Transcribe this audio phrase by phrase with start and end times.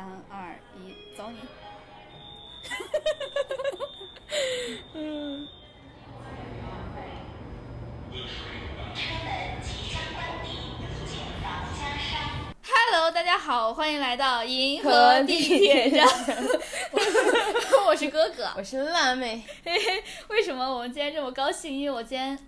[0.00, 1.36] 三二一，走你！
[4.94, 5.46] 嗯，
[8.94, 10.48] 车门即将关闭，
[11.06, 11.44] 请防
[11.76, 12.10] 夹伤。
[12.62, 16.08] Hello，大家好，欢迎来到银河地地铁站。
[17.84, 18.50] 我是哥哥。
[18.56, 21.78] 我是辣妹，嘿嘿，为什么我们今天这么高兴？
[21.78, 22.38] 因为我今天，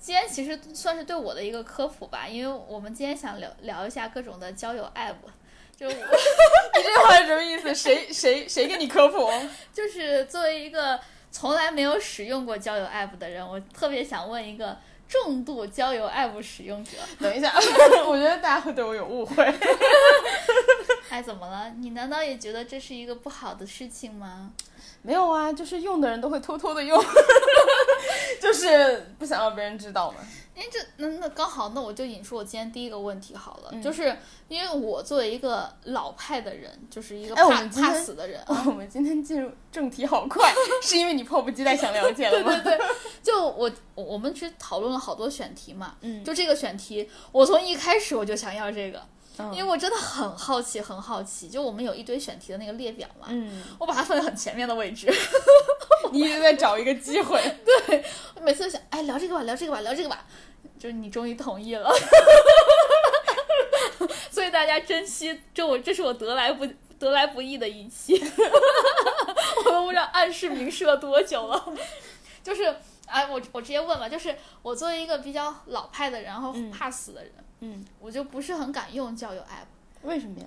[0.00, 5.14] 今天其实算是对我的一个科普吧，因为我们今天想聊聊一下各种的交友 app，
[5.78, 7.72] 就我 你这话是什么意思？
[7.72, 9.30] 谁谁谁给你科普？
[9.72, 10.98] 就是作为一个
[11.30, 14.76] 从来没有使用过交友 app 的人，我特别想问一个
[15.08, 17.54] 重度交友 app 使用者，等一下，
[18.04, 19.44] 我觉得大家会对我有误会。
[21.10, 21.72] 哎，怎么了？
[21.78, 24.50] 你难道也觉得这是一个不好的事情吗？
[25.02, 27.02] 没有啊，就是用的人都会偷偷的用，
[28.42, 30.18] 就是不想让别人知道嘛。
[30.54, 34.16] 因为这那那刚好，那我就引出我今天第一个问题好了，就是
[34.48, 42.52] 因为我作为一个老派的人，就是一个怕、怕死的人，我们今天进入正题好快，是因为你迫不及待想了解了吗？
[42.52, 42.86] 对对对，
[43.22, 49.00] 就我我们其实讨论了好多选题嘛，嗯就这个选题，我从一开始我就想要这个，
[49.38, 55.08] 嗯因为我真的很好奇，很好奇，就我们有一堆选题的那个列表嘛，嗯，我把它放在很前面的位置，
[56.12, 57.40] 你一直在找一个机会。
[57.64, 60.24] 对我每次都想，哎，聊这个吧，聊这个吧，聊这个吧，
[60.78, 61.90] 就是你终于同意了，
[64.30, 66.66] 所以大家珍惜，这我这是我得来不
[66.98, 68.20] 得来不易的一期，
[69.64, 71.64] 我都不知道暗示明示了多久了，
[72.42, 72.74] 就是。
[73.10, 77.44] 哎，我我直接问吧，就是我作为一个比较老派的人，然后嗯怕死的人，嗯，
[78.00, 79.66] 我就不是很敢用交友 app，
[80.02, 80.46] 为什么呀？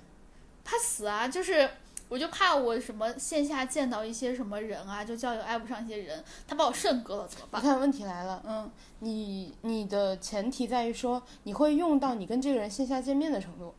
[0.64, 1.68] 怕死啊，就是
[2.08, 7.60] 我就怕我什么线下见到一些什么人啊，就交友 app 上一些人，他把我肾割了怎么办？
[7.62, 13.74] 你看问题来了，嗯，你你的前提在于说你会用到你跟这个人线下见面的程度，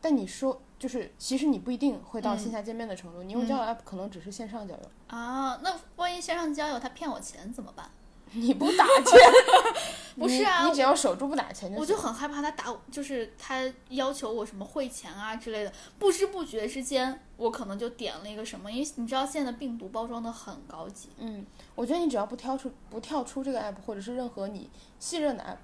[0.00, 2.38] 但你说就是其实你不一定会到嗯。
[2.38, 7.90] 线下见面的程度，你用交友 app 可能只是线上交友，啊，那万一线上交友他骗我钱怎么办？
[8.32, 9.18] 你不打钱，
[10.18, 11.76] 不是啊你，你只要守住不打钱就行。
[11.76, 25.56] 我就很害怕他打我，就是他要求我什么汇钱啊之类的，不知不觉之间我可能就点了一个什么，因为你知道现在的病毒包装的很高级，嗯，我觉得你只要不挑出不跳出这个 app 或者是任何你信任的 app，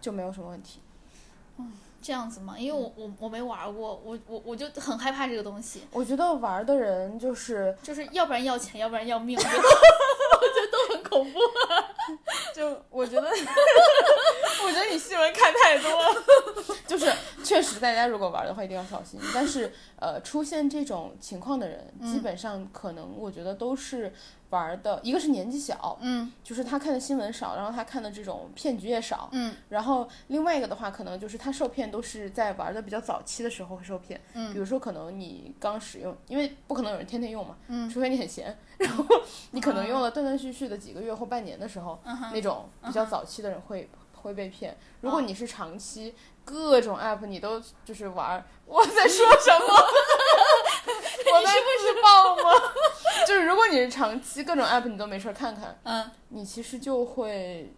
[0.00, 0.80] 就没有什么问题。
[1.58, 9.38] 嗯这样子嘛，因为我我我没玩过，我我我就很害怕这个东西，我觉得玩的人就是就是要不然要钱，要不然要命，
[11.12, 11.38] 恐怖。
[12.54, 16.22] 就我觉得， 我觉得你新闻看太多了。
[16.86, 17.10] 就是
[17.44, 19.18] 确实，大家如果玩的话一定要小心。
[19.34, 24.12] 但是呃，出现这种情况的人，基本上可能我觉得都是
[24.52, 26.30] 玩的，一个是年纪小，嗯。
[26.44, 29.28] 就是他看的新闻少，然后他看的这种骗局也少。
[29.32, 29.54] 嗯。
[29.70, 34.20] 然后另外一个的话，可能就是他受骗都是在玩的比较早期的时候会受骗。
[34.34, 34.52] 嗯。
[34.52, 37.90] 比如说可能你刚使用，因为不可能有人天天用嘛，嗯。
[37.90, 39.04] 除非你很闲， 然后
[39.50, 43.88] 你可能用了断断续续的几个月或半年的时候，嗯那种比较早期的人会、
[44.22, 44.76] 会被骗。
[45.00, 49.66] 如果你是长期各种 app 你都就是玩儿，我在说什么？
[51.34, 52.72] 我在自爆吗？
[53.26, 57.72] 就是如果你是长期各种 app 你都没事儿看看，嗯你其实就会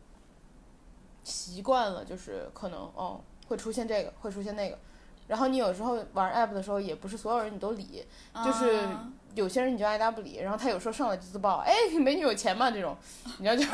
[1.23, 4.79] 习惯了，就是可能哦会出现这个，会出现那个。
[5.27, 8.05] 然后你有时候玩 app 的时候，也不是所有人你都理，
[8.45, 12.71] 就是啊有些人你就爱答不理，然后他有时候上来就自爆，哎，美女有钱吗？
[12.71, 12.97] 这种，
[13.39, 13.65] 你知道就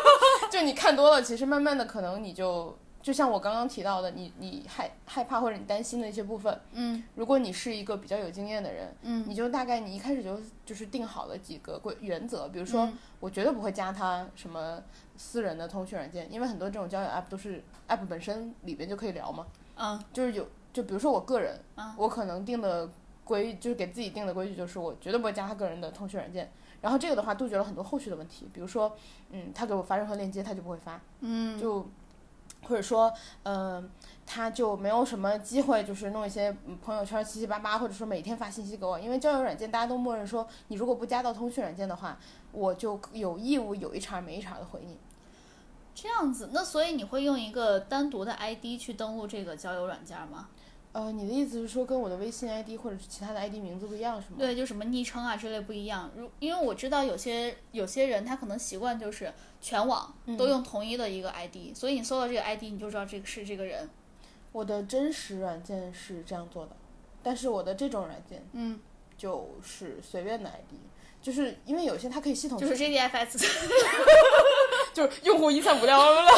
[0.50, 7.02] 就你看多了，其实慢慢的可能你就就像我刚刚提到的，你你害害怕或者你担心的一些部分，嗯。
[7.14, 9.24] 如果你是一个比较有经验的人，嗯。
[9.26, 12.98] 你就大概你一开始就就是定好了几个规原则，比如说、嗯。
[13.18, 14.82] 我绝对不会加他什么
[15.16, 20.02] 私人的通讯软件，因为很多这种交友 app 都是 app 本身里边就可以聊嘛，嗯。
[20.12, 21.94] 就是有就比如说我个人，嗯。
[21.96, 22.88] 我可能定的
[23.30, 28.96] 规就是给自己定的规矩就是我绝对不会加他个人的通讯软件，然后这个的话杜绝了很多后续的问题，比如说
[29.30, 31.88] 嗯他给我发任何链接他就不会发，嗯就
[32.62, 33.10] 或者说，
[33.44, 33.90] 嗯、
[34.26, 42.18] 他就没有什么机会，就是弄一些嗯朋友圈七七八八，或者说每天发信息给我，因为交友软件大家都默认说，你如果不加到通讯软件的话，
[42.52, 44.98] 我就有义务有一茬没一茬的回你。
[45.94, 50.48] 这样子，那所以你会用一个单独的 ID 去登录这个交友软件吗？
[50.92, 54.36] 呃，你的意思是说跟我的微信 ID 或者是其他的 ID 名字不一样是吗？
[54.38, 56.10] 对，就什么昵称啊之类不一样。
[56.16, 63.88] 如因为我知道有些有些人他可能习惯就是全网都用同一的一个 ID，、所以你搜到这个 ID 你就知道这个是这个人。
[64.52, 66.72] 我的真实软件是这样做的，
[67.22, 68.80] 但是我的这种软件嗯，
[69.16, 70.74] 就是随便的 ID，
[71.22, 73.46] 就是因为有些它可以系统就是 JDFS。
[74.92, 76.30] 就是用户一三五六了了。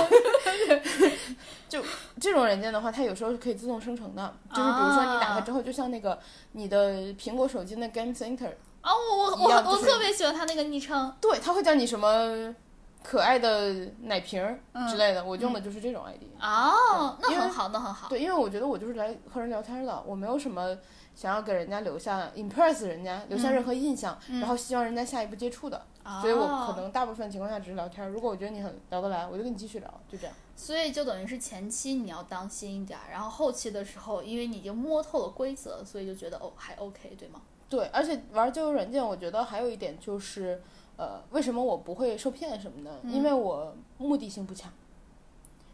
[1.69, 1.82] 就
[2.20, 6.19] 这种软件的话，它有时候是可以自动生成的，就是比如说你打开之后，就像那个
[6.52, 8.50] 你的苹果手机那 Game Center，
[8.82, 12.54] 啊，我我我我特别喜欢他那个昵称，对，它会叫你什么
[13.02, 13.72] 可爱的
[14.02, 16.25] 奶瓶儿之类的，我用的就是这种 ID。
[16.43, 18.06] 哦，那很好，那很好。
[18.10, 20.76] 对，因为我觉得我就是来和人聊天的，我没有什么
[21.14, 25.85] 想要给人家留下 impress 人家留下任何印象，然后希望人家下一步接触的，
[26.20, 28.09] 所以我可哦能大部分情况下只是聊天。
[28.09, 30.35] 如果我觉得你很聊得来，我就跟你继续聊，就这样。
[30.56, 37.43] 所以就等于是前期你要当心一点，然后后期的时候，因为你已经摸透了规则，所以就觉得哦还 OK，对吗？
[37.69, 40.62] 对，而且玩交友软件，我觉得还有一点就是，
[40.97, 43.00] 呃，为什么我不会受骗什么的？
[43.05, 44.70] 因为我目的性不强。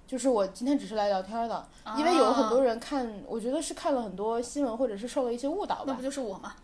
[0.08, 1.68] 就是我今天只是来聊天的，
[1.98, 6.02] 因为有很多人看，我觉得是看了很多新闻，或者是受了一些误导吧那不。
[6.02, 6.54] 就是我吗？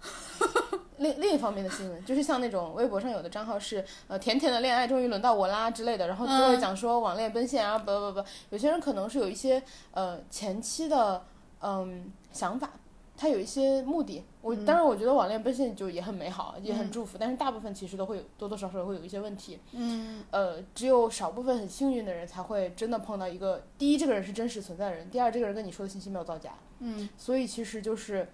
[0.97, 11.23] 另另一方面的新闻，就是像那种微博上有的账号是呃甜甜的恋爱终于轮到我啦之类的，然后就会嗯讲说网恋奔现啊，不不不，有些人可能是有一些呃前期的
[11.61, 12.71] 嗯想法，
[13.15, 14.25] 他有一些目的。
[14.45, 19.59] 我当然我觉得网恋奔现就也很美好，也很祝福，但是大部分其实都会有多多少少会有一些问题。
[19.73, 26.53] 嗯，呃，只有少部分很幸运的人才会真的碰到一个，第一这个人是真实存在的人，第二这个人跟你说的信息没有造假。
[26.81, 28.29] 嗯，所以其实就是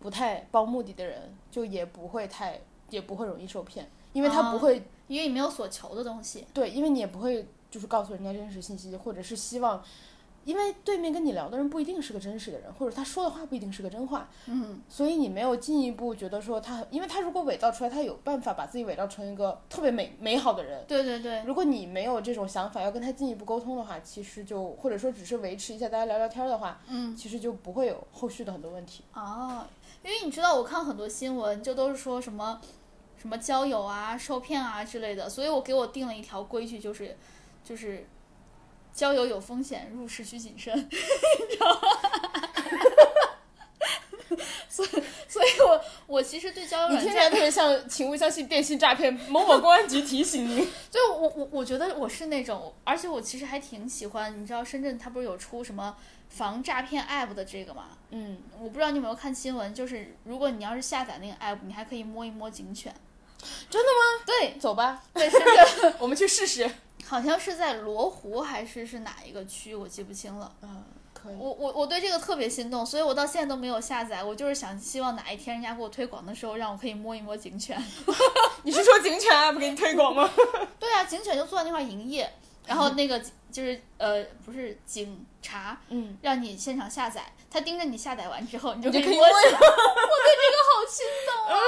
[0.00, 6.46] 不太抱目的的人，就也不会太也不会容易受骗，因为他不哦会、因为你没有所求的东西。
[6.54, 9.84] 对，因为你也不会就是告诉人家真实信息，或者是希望。
[10.44, 20.84] 因为对面跟你聊的人不一定是个真实的人，或者他说的话不一定是个真话，嗯，所以你没有进一步觉得说他，因为他如果伪造出来，他有办法把自己伪造成一个特别美美好的人。
[20.88, 29.04] 对对对，如果你没有这种想法，要跟他进一步沟通的话，其实就或者说只是维持一下大家聊聊天的话，嗯，其实就不会有后续的很多问题。
[29.14, 29.64] 哦，
[30.02, 32.60] 因为你知道，我看很多新闻，就都是说什么
[33.16, 37.16] 什么交友啊、受骗啊之类的，所以我给我定了一条规矩，就是
[37.62, 38.04] 就是
[38.92, 41.80] 交友有风险，入市需谨慎，你知道吗？
[44.68, 44.88] 所以，
[45.28, 50.66] 所以我我其实对交友软件你听起来特别像，请勿相信电信诈骗，某某公安局提醒您。
[50.90, 55.94] 就我我我觉得我是那种，而且我其实还挺喜欢，你知道深圳它不是有出什么
[56.30, 57.98] 防诈骗 app 的这个嘛？
[58.10, 62.94] 嗯，我不知道你有没有看新闻，就是如果你要是下载那个 app，你还可以摸一摸警犬。
[63.70, 64.24] 真的吗？
[64.26, 66.70] 对走吧，对，深圳 我们去试试。
[67.04, 70.50] 好像是在罗湖还是是哪一个区，我记不清了。
[70.62, 71.34] 嗯，可以。
[71.34, 74.24] 我我我对这个特别心动，所以我到现在都没有下载。
[74.24, 77.76] 我就是想希望哪一天人家给我推广的时候，让我可以摸一摸警犬。
[78.64, 80.30] 你是说警犬 app 给你推广吗？
[80.78, 82.32] 对啊，警犬就坐在那块儿营业，
[82.66, 91.60] 然后那个就是呃不是警察嗯，让你现场下载，他盯着你下载完之后，你就可以摸我对这个好心动啊！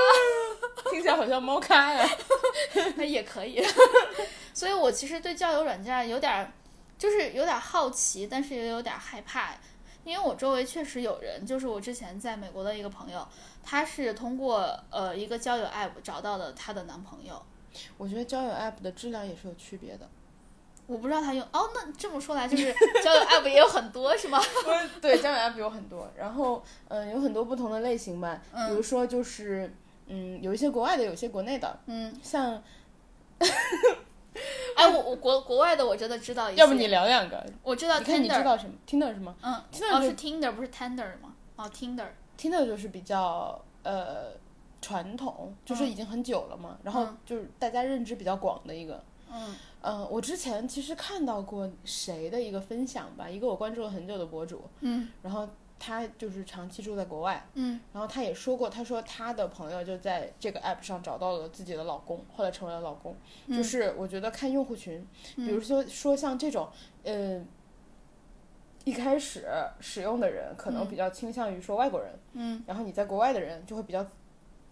[0.91, 2.09] 听起来好像猫咖呀。
[2.97, 3.63] 那也可以。
[4.55, 6.53] 所以我其实对交友软件有点，
[6.97, 9.51] 就是有点好奇，但是也有点害怕，
[10.05, 13.27] 因为我周围确实有人，就是我之前在美国的一个朋友，
[13.65, 17.45] 她是通过呃一个交友 app 找到的她的男朋友。
[17.99, 20.09] 我觉得交友 app 的质量也是有区别的。
[20.87, 22.73] 我不知道他用哦，那这么说来，就是
[23.03, 24.39] 交友 app 也有很多是吗？
[25.01, 28.41] 对，交友 app 有很多，然后嗯、有很多不同的类型吧。
[28.53, 29.73] 嗯比如说就是
[30.09, 32.63] 嗯，有一些国外的，有一些国内的，嗯，像
[34.77, 41.33] 哎，我我国国外的我真的知道一些，要不你聊两个，我知道你看你知道什么？Tinder 是吗嗯，Tinder 哦是 Tinder 不是 Tender 吗？
[41.57, 44.33] 哦 Tinder，？Tinder 就是比较呃
[44.83, 48.95] 传统，就是已经很久了嘛，然后嗯就是大家认知比较广的一个。
[49.33, 49.55] 嗯嗯，
[50.11, 55.09] 我之前其实看到过谁的一个分享吧，一个我关注了很久的博主，嗯。
[55.21, 55.47] 然后
[55.79, 57.79] 他就是长期住在国外，嗯。
[57.93, 63.15] 然后他也说过，他说他的朋友就在这个 app 上找到了自己的老公，后来成为了老公。
[63.47, 63.57] 嗯。
[63.59, 66.67] 就是我觉得看用户群，比如说说像这种，
[67.03, 67.45] 呃，
[68.85, 69.47] 一开始
[69.81, 72.65] 使用的人可能比较倾向于说外国人，嗯。
[72.67, 74.07] 然后你在国外的人就会比较。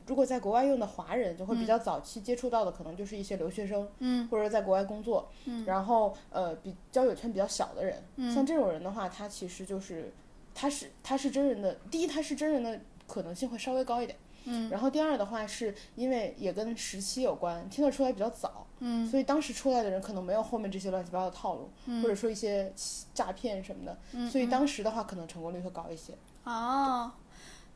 [0.06, 4.28] 如果在国外用的华人，就会比较早期接触到的，可能就是一些留学生，嗯。
[4.28, 5.64] 或者在国外工作，嗯。
[5.64, 8.34] 然后呃，比交友圈比较小的人，嗯。
[8.34, 10.12] 像这种人的话，他其实就是
[10.54, 14.68] 他是他是真人的，第一他是真人的可能性会稍微高一点，嗯。
[14.70, 19.06] 然后第二的话是因为也跟时期有关，听得出来比较早，嗯。
[19.06, 22.02] 所以当时出来的人可能没有后面这些乱七八糟的套路，嗯。
[22.02, 22.72] 或者说一些
[23.14, 26.12] 诈骗什么的，所以当时的话可能成功率会高一些。
[26.44, 27.12] 哦，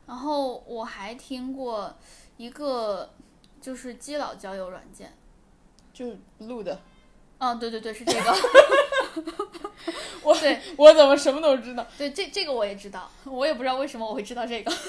[0.07, 1.93] 然后我还听过
[2.37, 3.13] 一个
[3.61, 5.13] 就是基佬交友软件，
[5.93, 6.79] 就录的，
[7.37, 8.35] 嗯，对对对，是这个，
[10.23, 11.85] 我对我怎么什么都知道？
[11.97, 14.71] 对，这这个我也知道，我也不知道为什么我会知道这个。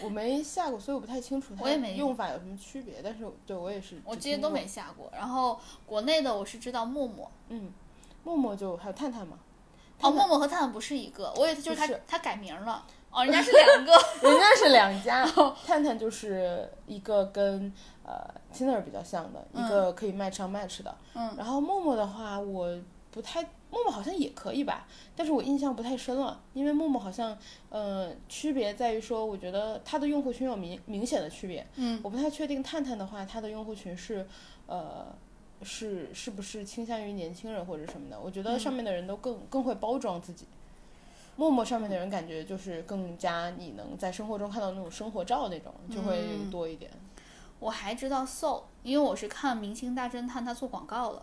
[0.00, 2.94] 我我没下过，所以我不太清楚它我也没用法有什么区别。
[3.04, 4.66] 但是对我也是，我这些都没。
[4.66, 5.10] 下过。
[5.12, 7.70] 然后国内的我是知道陌陌，嗯，
[8.24, 9.38] 陌陌就还有探探嘛，
[10.00, 13.92] 哦，陌陌和探探不是一个，我以为就是它不是它改名了，哦，人家是两个。
[14.28, 15.26] 人家是两家，
[15.66, 17.72] 探探就是一个跟
[18.04, 18.12] 呃
[18.52, 20.94] Tinder 比较像的，一个可以 match 上 match 的。
[21.14, 22.68] 嗯然后陌陌的话，我
[23.10, 27.36] 不太，陌陌好像也可以吧，但是我印象不太深了，因为陌陌好像
[27.68, 31.66] 呃区别在于说，我觉得它的用户群有明明显的区别。
[31.76, 34.26] 嗯，我不太确定探探的话，它的用户群是
[34.66, 35.06] 呃。
[35.64, 38.18] 是是不是倾向于年轻人或者什么的？
[38.20, 40.44] 我觉得上面的人都更、更会包装自己，
[41.36, 46.90] 陌陌上面的人感觉就是更加你能在生活中看到那种生活照那种，就会嗯多一点。
[47.58, 51.22] 我还知道 Soul，因为我是看《明星大侦探》他做广告了。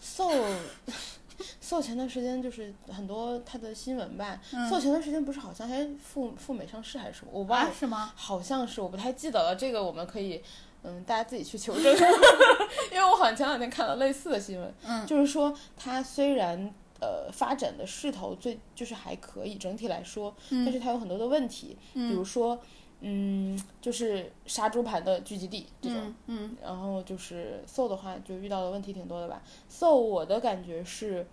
[0.00, 0.24] So
[1.60, 7.72] So 前段时间就是很多他的新闻吧、嗯 s o 前段时间不是好像还赴赴美上市还是什么，我忘了，啊？
[7.78, 8.12] 是吗？
[8.16, 9.54] 好像是我不太记得了。
[9.54, 10.42] 这个我们可以。
[10.84, 11.92] 嗯，大家自己去求证，
[12.92, 22.58] 因为我好像前两天看了类似的新闻，嗯就是说他虽然呃发展的势头最就是还可以，整体来说，嗯但是它有很多的问题，比如说，
[23.00, 29.42] 嗯，就是杀猪盘的聚集地这种，嗯嗯然后就是 So 的话就遇到的问题挺多的吧。
[29.68, 31.26] So 我的感觉是，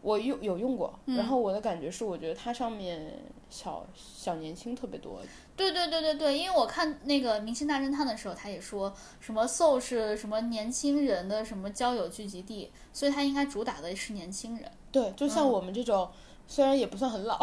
[0.00, 5.20] 我用有用过，然后我的感觉是，我觉得它上面小小年轻特别多，
[5.54, 14.70] 对对对对对，因为我看那个《明星大侦探》的时候，他也说什么 Soul 是什么年轻人的什么交友聚集地，所以他应该主打的是年轻人。
[14.92, 16.08] 对，就像我们这种、
[16.46, 17.38] 虽然也不算很老，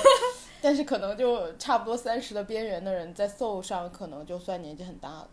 [0.62, 5.28] 但是可能就差不多三十的边缘的人，在 soul 上可能就算年纪很大了。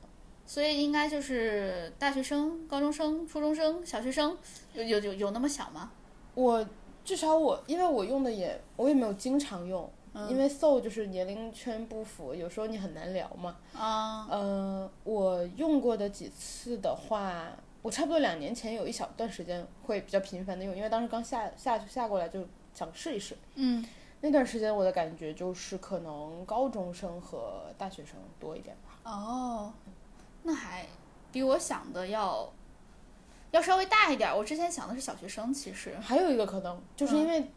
[0.45, 4.37] 所以应该就是大学生、高中生、初中生、小学生，
[4.73, 5.91] 有有有有那么小吗？
[6.33, 6.65] 我
[7.05, 9.89] 至少我，因为我用的也我也没有经常用，
[10.29, 13.55] 因为 soul 就是年龄圈不符，有时候你很难聊嘛。
[13.73, 17.47] 啊、呃，我用过的几次的话，
[17.81, 23.35] 我差不多两年前有一小段时间会比较频繁的用，因为当时刚下下下过来就想试一试。
[23.55, 23.85] 嗯，
[24.21, 29.11] 那段时间我的感觉就是可能高中生和大学生多一点吧。
[29.11, 29.73] 哦，
[30.43, 30.85] 那还
[31.31, 32.51] 比我想的要
[33.51, 34.35] 要稍微大一点。
[34.35, 35.97] 我之前想的是小学生，其实。
[35.99, 37.51] 还有一个可能就是因为。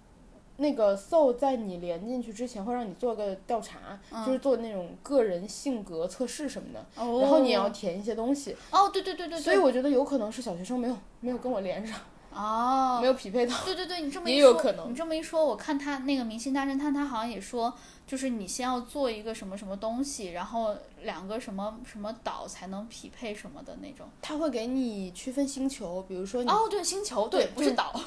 [0.56, 11.99] 那个 So 在你连进去之前会让你做个调查，就是做那种个人性格测试什么的，哦然后你要填一些东西，哦，对对对对对，所以我觉得有可能是小学生没有没有跟我连上，
[12.32, 13.54] 哦，没有匹配到。
[13.64, 17.75] 对对对，你这么一也说，有可能你这么一说，我看他那个《明星大侦探》，他好像也说，
[18.06, 24.06] 就是你先要做一个什么什么东西，然后两个什么什么岛才能匹配什么的那种。
[24.23, 27.92] 他会给你区分星球，比如说你哦，对，星球，对，对就是不岛。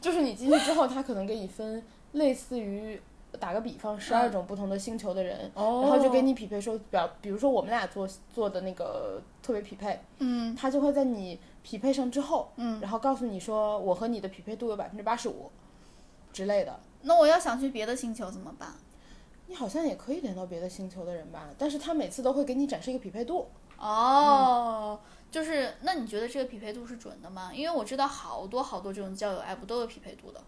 [0.00, 3.00] 就是你进去之后，他可能给你分类似于
[3.38, 15.50] 打个比方，十二种不同的星球的人，哦然后就给你匹配说，表比如说我们俩做做的那个特别匹配，嗯他就会在你匹配上之后，嗯，然后告诉你说我和你的匹配度有百分之八十五
[16.32, 16.80] 之类的。
[17.02, 18.74] 那我要想去别的星球怎么办？
[19.46, 23.48] 你好像也可以连到别的星球的人吧，但是他每次都会给你展示一个匹配度。
[23.78, 27.50] 哦，就是那你觉得这个匹配度是准的吗？
[27.54, 30.40] 因为我知道好多好多这种交友 app 都有匹配度的。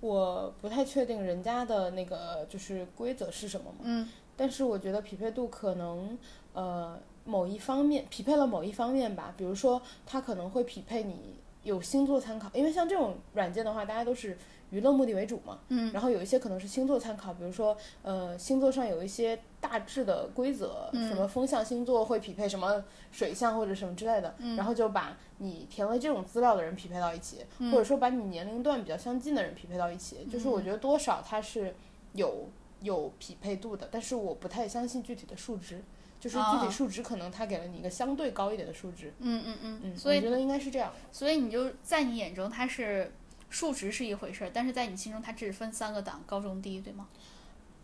[0.00, 6.18] 我不太确定人家的那个就是规则是什么嘛，嗯但是我觉得匹配度可能
[6.52, 14.36] 呃某一方面匹配了某一方面吧，比如说它可能会匹配你有星座参考，因为像这种软件的话，大家都是
[14.76, 15.90] 娱乐目的为主嘛，嗯。
[15.92, 21.08] 然后有一些可能是星座参考，比如说呃星座上有一些大致的规则，嗯。
[21.08, 24.56] 什么风象星座会匹配什么水象或者什么之类的，嗯。
[24.56, 27.72] 然后就把你填了这种资料的人匹配到一起，嗯。
[27.72, 31.74] 或者说把你年龄段比较相近的人匹配到一起，就是我觉得多少它是
[32.12, 32.48] 有
[32.82, 35.82] 有匹配度的，但是我不太相信具体的数值。
[36.18, 40.90] 就是具啊体数值可能它给了你一个相对高一点的数值，嗯嗯嗯，嗯，所以我觉得应该是这样。
[41.12, 43.12] 所以你就在你眼中它是
[43.56, 47.08] 数值是一回事儿，但是在你心中它只分三个档，高中低，对吗？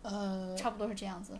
[0.03, 1.33] 呃，差不多是这样子。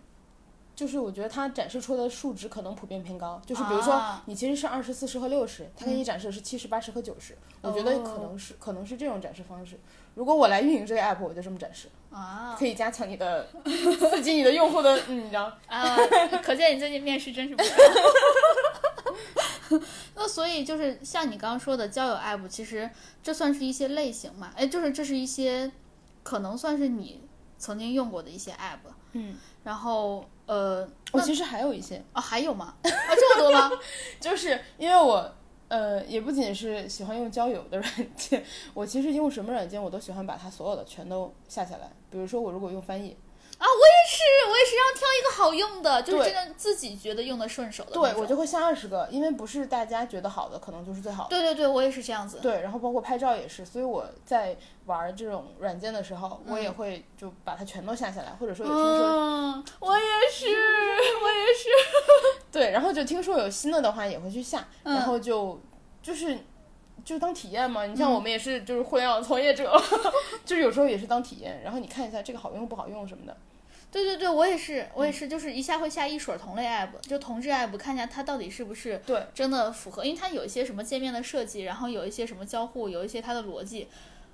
[0.75, 9.79] 就是我觉得它展示出的数值可能普遍偏高，就是比如说啊你其实是二十四十和六十，它给你展示的是七十八十和九十，我觉得可哦能是可能是这种展示方式。
[10.15, 13.47] 如果我来运营这个 app，我就这么展示，啊可以加强你的
[13.99, 15.55] 刺激你的用户的，嗯，你知道。
[15.67, 15.95] 啊！
[16.41, 17.71] 可见你最近面试真是不错。
[20.15, 22.89] 那所以就是像你刚刚说的交友 app，其实
[23.21, 24.51] 这算是一些类型嘛？
[24.55, 25.71] 哎，就是这是一些
[26.23, 27.21] 可能算是你
[27.57, 28.91] 曾经用过的一些 app。
[29.13, 32.75] 嗯，然后呃，我其实还有一些，啊还有吗？
[32.83, 33.71] 啊这么多吗？
[34.19, 35.31] 就是因为我。
[35.69, 41.89] 呃，也不仅是喜欢用交友的软件， 我其实用什么软件我都喜欢把它所有的全都下下来。
[42.11, 43.17] 比如说我如果用翻译，
[43.63, 47.91] 啊，我也是，我也是要挑一个好用的，就是对真的自己觉得用的顺手的。
[47.91, 51.29] 对我就会下二十个，因为不是大家觉得好的可能就是最好的。
[51.29, 52.39] 对对对，我也是这样子。
[52.41, 61.69] 对，然后包括拍照也是，所以我在玩这种软件的时候，我也会就把它全都下下来，或者说有听说、嗯，我也是，我也是。
[62.51, 65.57] 对，然后就听说有新的的话也会去下，嗯然后就
[66.01, 66.37] 就是
[67.05, 67.85] 就当体验嘛。
[67.85, 69.81] 你像我们也是就是互联网从业者，
[70.43, 73.35] 就是有时候也是当体验，然后你看一下这个好用不好用什么的。
[73.93, 83.87] 对对对，我也是，我也是，就是一下会下一水儿同类 app，就同质 app，看一下它到底是不是对真的符合，因为它有一些什么界面的设计，然后有一些什么交互，有一些它的逻辑。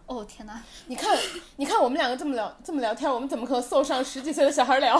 [0.06, 0.60] 哦天哪！
[0.88, 1.16] 你看，
[1.58, 4.98] 你看我们两个这么聊这么聊天，我们怎么可能搜上十几岁的小孩聊？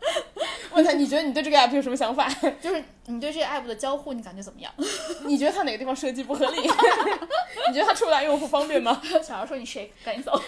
[0.72, 2.26] 问他，你觉得你对这个 app 有什么想法？
[2.62, 4.72] 就是你对这个 app 的交互，你感觉怎么样？
[5.26, 6.60] 你觉得它哪个地方设计不合理？
[6.62, 9.02] 你觉得它触达用户方便吗？
[9.22, 10.40] 小孩说你 shake，赶紧走。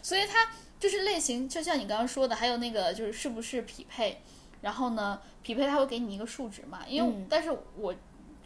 [0.00, 0.48] 所以它
[0.78, 4.20] 就是类型，就像你刚刚说的，还有那个就是是不是匹配，
[4.60, 6.80] 然后呢，匹配它会给你一个数值嘛？
[6.86, 7.94] 因为、嗯但是我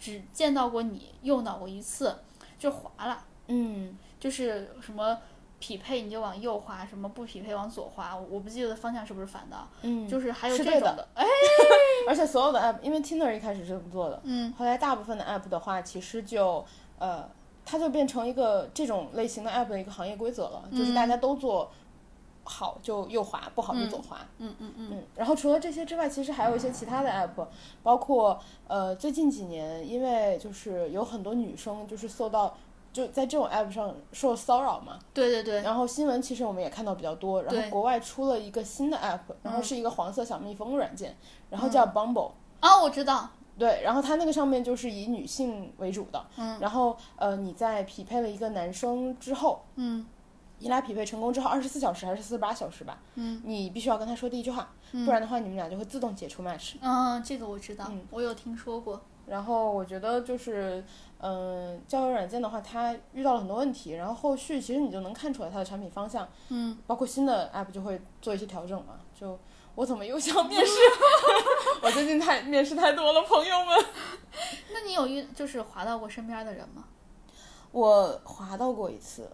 [0.00, 2.16] 只见到过你用到过一次，
[2.58, 5.18] 就划了，嗯，就是什么。
[5.64, 11.24] 匹配你就往右滑，什么不匹配往左滑，我我不记得方向是不是反的，嗯就是还有这种的 哎，
[12.08, 16.66] 而且所有的 app，因为 Tinder 一开始是这么做的，嗯后来大部分的 app 的话，其实就
[16.98, 17.30] 呃，
[17.64, 21.70] 它就变成一个这种类型的 app 的一个行业规则了，就是大家都做
[22.44, 24.18] 好就右滑，不好就左滑。
[24.38, 24.88] 嗯嗯嗯。
[24.92, 27.46] 嗯，然后除了这些之外，其实还有一些其他的 app，
[27.82, 32.56] 包括呃最近几年，因为就是有很多女生就是受到
[32.92, 39.62] 就在这种 app 上受骚扰嘛，对对对，然后新闻其实我们也看到比较多，然后国外出了一个新的 app，然后嗯。
[39.62, 41.16] 是一个黄色小蜜蜂软件，
[41.48, 41.86] 然后叫。
[41.86, 42.30] Bumble。
[42.60, 46.58] 啊，我知道，对，然后它那个上面就是以女性为主的，嗯。
[46.60, 50.06] 然后呃你在匹配了一个男生之后，嗯
[50.62, 56.74] 你俩匹配成功之后，二十四小时还是四十八小时吧，嗯你必须要跟他说第一句话，不然的话你们俩就会自动解除 match。
[56.80, 60.84] 嗯，这个我知道，嗯我有听说过，然后我觉得就是，
[61.18, 68.94] 嗯、交友软件的话，它遇到了很多问题，然后后续其实你就能看出来它的产品方向，嗯，包括新的 app 就会做一些调整嘛。
[69.18, 69.38] 就
[69.74, 70.72] 我怎么又想面试？
[71.82, 73.84] 我最近太面试太多了，朋友们。
[74.72, 76.84] 那你有遇就是滑到过身边的人吗？
[77.70, 79.30] 我滑到过一次，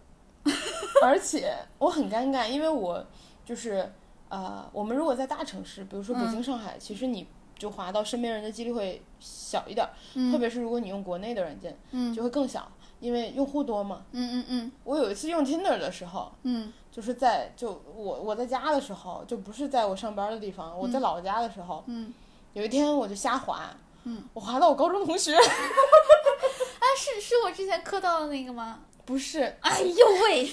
[1.03, 3.05] 而且我很尴尬，因为我
[3.45, 3.91] 就是
[4.29, 12.13] 呃，我们如果在大城市，比如说北京、上海，其实你就滑到身边人的几率会小一点嗯，特别是如果你用国内的软件，嗯。
[12.13, 14.03] 就会更小，因为用户多嘛。
[14.11, 14.71] 嗯嗯嗯。
[14.83, 16.71] 我有一次用 Tinder 的时候，嗯。
[16.91, 22.13] 就是在就我我在家的时候，就不是在我上班的地方，我在老家的时候，嗯，
[22.53, 23.69] 有一天我就瞎滑，
[24.03, 28.79] 嗯，我滑到我高中同学， 啊，是是我之前磕到的那个吗？
[29.09, 30.47] 不是， 哎呦喂，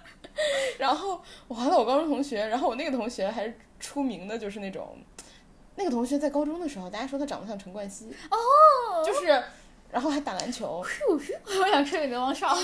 [0.78, 4.98] 然后我还到我高中同学，然后我那个同学还是出名的，就是那种，
[5.76, 9.42] 那个同学在高中的时候，大家说他长得像陈冠希，哦，就是，
[9.90, 12.54] 然后还打篮球，我想吹流氓少，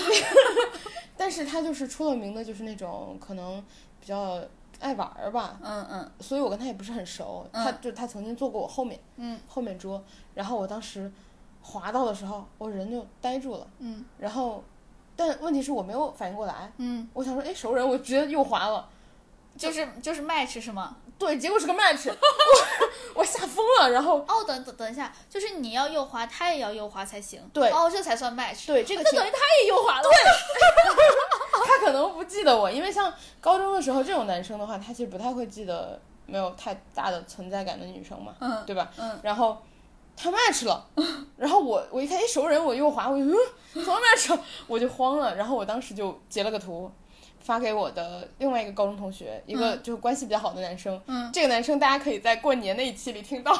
[1.17, 3.59] 但是他就是出了名的，就是那种可能
[3.99, 4.39] 比较
[4.81, 6.11] 爱玩儿吧，嗯嗯。
[6.19, 9.39] 所以我跟他也不是很熟，他就他曾经坐过我后面，嗯。
[9.47, 10.03] 后面桌，
[10.35, 11.11] 然后我当时
[11.63, 14.05] 滑到的时候，我人就呆住了，嗯。
[14.19, 14.63] 然后，
[15.25, 18.89] 但问题是我没有反应过来，嗯，我想说，哎，熟人，我直接右滑了。
[19.55, 20.95] 就是就是 match 是吗？
[21.19, 22.15] 对，结果是个 match， 我
[23.19, 27.39] 我吓疯了，然后哦，等等等一下，就是你要右滑，他也要右滑才行。
[27.53, 28.65] 对哦，这才算 match。
[28.65, 30.01] 对这个情那等于他也右滑了。
[30.01, 30.11] 对
[31.67, 38.91] 他可能不记得我，因为像高中的时候这种男生的话，他其实不太会记得没有太大的存在感的女生嘛，嗯对吧？
[38.97, 39.61] 嗯，然后
[40.15, 40.85] 他 match 了，
[41.37, 43.35] 然后我我一看，哎，熟人，我又滑，我就嗯，
[43.73, 44.39] 怎么 match 了？
[44.67, 46.91] 我就慌了，然后我当时就截了个图。
[47.45, 50.97] 发给我的另外一个高中同学，一个就是关系比较好的男生。
[51.07, 53.53] 嗯，这个男生大家可以在过年那一期里听到，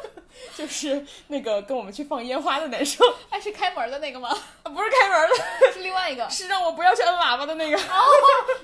[0.56, 4.30] 就是那个跟我们去放烟花的男生，哎，是开门的那个吗？
[4.62, 6.26] 不是开门的，是另外一个。
[6.30, 7.76] 是让我不要去摁喇叭的那个。
[7.76, 8.04] 哦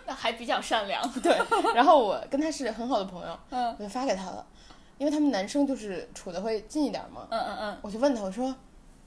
[0.07, 1.07] 那还比较善良。
[1.21, 1.39] 对，
[1.75, 4.47] 然后我跟他是很好的朋友，嗯我就发给他了，
[5.03, 7.79] 因为他们男生就是处的会近一点嘛，嗯嗯嗯。
[7.83, 8.55] 我就问他，我说，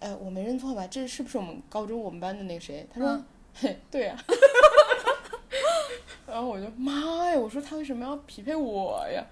[0.02, 0.86] 哎，我没认错吧？
[0.88, 2.86] 这是不是我们高中我们班的那个谁？
[2.94, 4.18] 他说，嗯嘿，对呀、
[6.28, 9.26] 然后我就妈呀，我说他为什么要匹配我呀？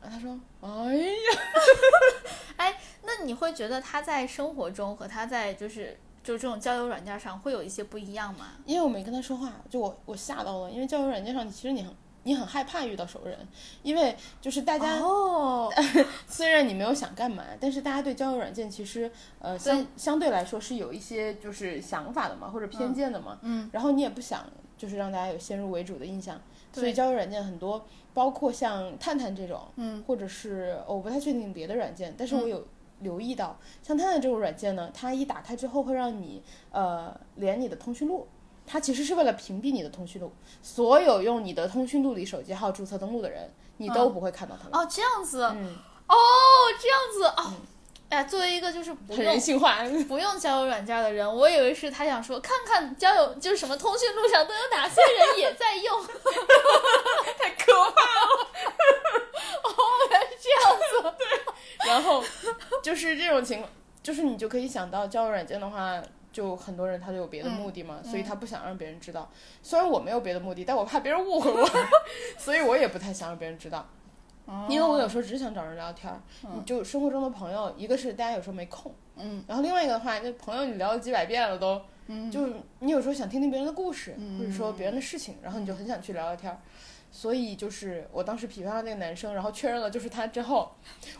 [0.00, 1.40] 然后他说，哎呀，
[2.58, 8.50] 哎，那你会觉得他在生活中和他在就是就这种交友软件上会有一些不一样吗？
[8.64, 11.92] 因为我没跟他说话，就我我吓到了，因为交友软件上其实你很
[12.28, 13.38] 你很害怕遇到熟人，
[13.82, 15.72] 因为就是大家哦，
[16.28, 23.38] 虽然你没有想干嘛，但是大家对交友软件其实呃相相对来说是有一些就是想法的嘛，或者偏见的嘛。
[23.40, 23.70] 嗯。
[23.72, 24.44] 然后你也不想
[24.76, 26.38] 就是让大家有先入为主的印象，
[26.70, 32.62] 所以交友软件很多，包括像探探这种，嗯，或者是我不太确定别的软件，但是我有
[33.00, 38.26] 留意到，像探探这种软件呢，它一打开之后会让你呃连你的通讯录。
[38.68, 40.30] 它其实是为了屏蔽你的通讯录，
[40.62, 44.78] 所有用你的通讯录里手机号注册登录的人，你都不会看到他们。
[44.78, 45.76] 哦，这样子，嗯，
[46.06, 46.14] 哦，
[46.78, 47.54] 这样子哦。
[48.10, 49.82] 哎呀，作为一个就是不很用人性化。
[50.08, 56.02] 不用交友软件的人，我以为是他想说看看交友就是什么通讯录上都有哪些人也在用。
[57.38, 58.48] 太可怕了。
[59.62, 59.74] 哦，
[60.10, 61.14] 原来是这样子。
[61.18, 62.24] 对然后
[62.82, 63.70] 就是这种情况，
[64.02, 69.30] 就是你就可以想到交友软件的话，就很多人他就有别的目的嘛，所以他不想让别人知道。
[69.62, 71.68] 虽然我没有别的目的，但我怕别人误会我，
[72.38, 73.86] 所以我也不太想让别人知道。
[74.66, 76.18] 因为我有时候只是想找人聊天儿，
[76.54, 86.58] 你就生活中的朋友，一个是大家有时候没空，嗯，然后另外一个的话，那朋友你聊了几百遍了都，嗯就是你有时候想听听别人的故事，或者说别人的事情，然后你就很想去聊聊天儿。
[87.10, 90.70] 所以就是我当时匹配上那个男生，然后确认了就是他之后，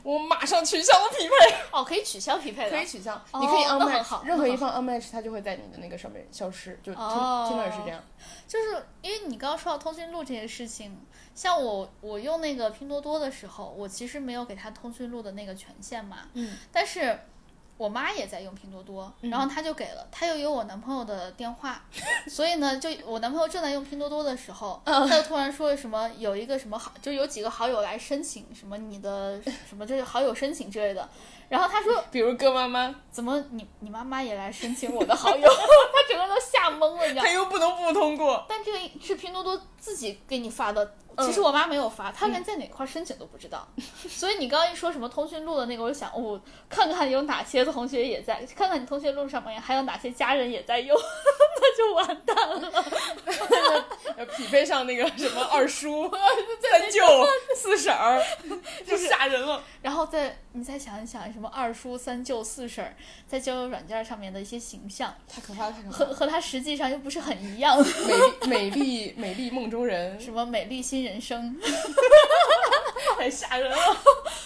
[0.03, 1.57] 我马上取消了匹配。
[1.73, 2.77] 哦，可以取消匹配的。
[2.77, 8.03] 可以取消，哦你可以 unmatch，好任何一方 unmatch 它就会在你的那个上面消失，就听哦听的是这样。
[8.47, 10.97] 就是因为你刚刚说到通讯录这件事情，
[11.35, 17.19] 像我我用那个拼多多的时候，我其实没有给他通讯录的那个权限嘛，嗯，但是
[17.79, 21.83] 我妈也在用拼多多，然后她就给了，她又有我男朋友的电话，
[22.29, 31.09] 所以呢，就我男朋友正在用拼多多的时候，他就突然说什么有一个什么好，就有几个好友来申请什么你的什么就是好友申请之类的，
[31.49, 37.33] 然后他说比如哥妈妈，怎么你你妈妈也来申请我的好友， 他整个人都吓懵了，你知道吗他？
[37.33, 38.45] 又不能不通过。
[38.49, 40.85] 但这个是拼多多自己给你发的，
[41.17, 43.67] 嗯其实我妈没有发，她连在哪块申请都不知道。
[44.09, 50.97] 所以你刚刚一说什么通讯录的那个，我就想，哦，看看有哪些同学也在，看看你通讯录上面还有哪些家人也在用，
[51.61, 52.85] 那就完蛋了。
[54.17, 56.11] 要 匹配上那个什么二叔、
[56.71, 57.03] 三舅、
[57.57, 58.23] 四婶儿，
[58.87, 59.63] 就吓人了。
[59.83, 62.93] 然后再你再想一想，什么二叔、三舅、四婶儿，
[63.29, 66.07] 在交友软件上面的一些形象，太可怕了，太可怕和！
[66.13, 67.79] 和他实际上又不是很一样。
[67.79, 71.57] 美丽、美丽、美丽梦中人，什么美丽新人生，
[73.17, 73.77] 太吓人了。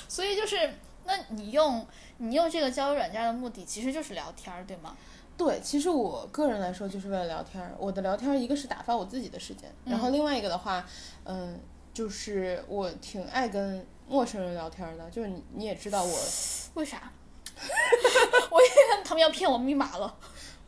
[0.06, 0.74] 所以就是，
[1.06, 1.86] 那你用
[2.18, 4.94] 你用这个交友软件的目的其实就是聊天儿，对吗？
[5.38, 7.74] 对，其实我个人来说就是为了聊天儿。
[7.78, 10.86] 我的聊天儿一个是打发我自己的时间，然后另外一个的话，
[11.24, 11.58] 嗯，
[11.94, 15.08] 就是我挺爱跟陌生人聊天儿的。
[15.10, 16.18] 就是你你也知道我，
[16.74, 17.10] 为啥？
[18.50, 20.14] 我以为他们要骗我密码了。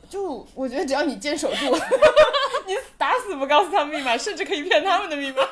[0.08, 1.76] 就我觉得只要你坚守住，
[2.66, 5.42] 你打死不告诉他们密码，甚至可以骗他们的密码。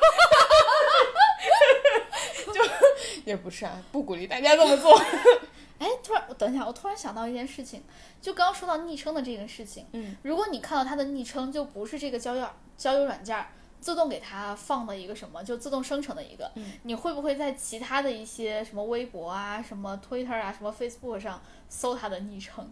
[2.53, 2.61] 就
[3.25, 4.97] 也不是啊，不鼓励大家这么做。
[5.79, 7.83] 哎，突然，等一下，我突然想到一件事情，
[8.21, 13.47] 就刚刚说到昵称的这个事情，嗯，如果你看到他的昵称就不是这个交友交友软件儿
[13.83, 22.71] 自动给他放的一个什么，就自动生成的一个，嗯你会不会在其他的一些什么微博啊、什么 Twitter 啊、什么 Facebook 上搜他的昵称？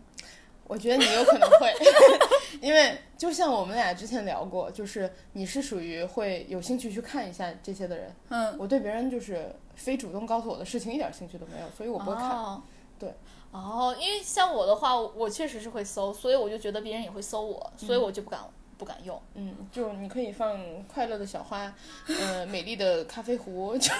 [0.63, 1.73] 我觉得你有可能会，
[2.65, 8.15] 因为就像我们俩之前聊过，就是你是属于会有兴趣去看一下这些的人。
[8.29, 12.29] 嗯，我对别人就是非主动告诉我的事情一点兴趣都没有，所以我不会看。
[12.29, 12.61] 哦
[12.97, 13.13] 对。
[13.51, 18.39] 哦，因为像我的话，我确实是会搜，所以我就觉得别人也会搜我，所以我就不敢、
[18.81, 19.21] 不敢用。
[19.35, 21.71] 嗯，就你可以放快乐的小花，
[22.09, 23.93] 呃，美丽的咖啡壶， 就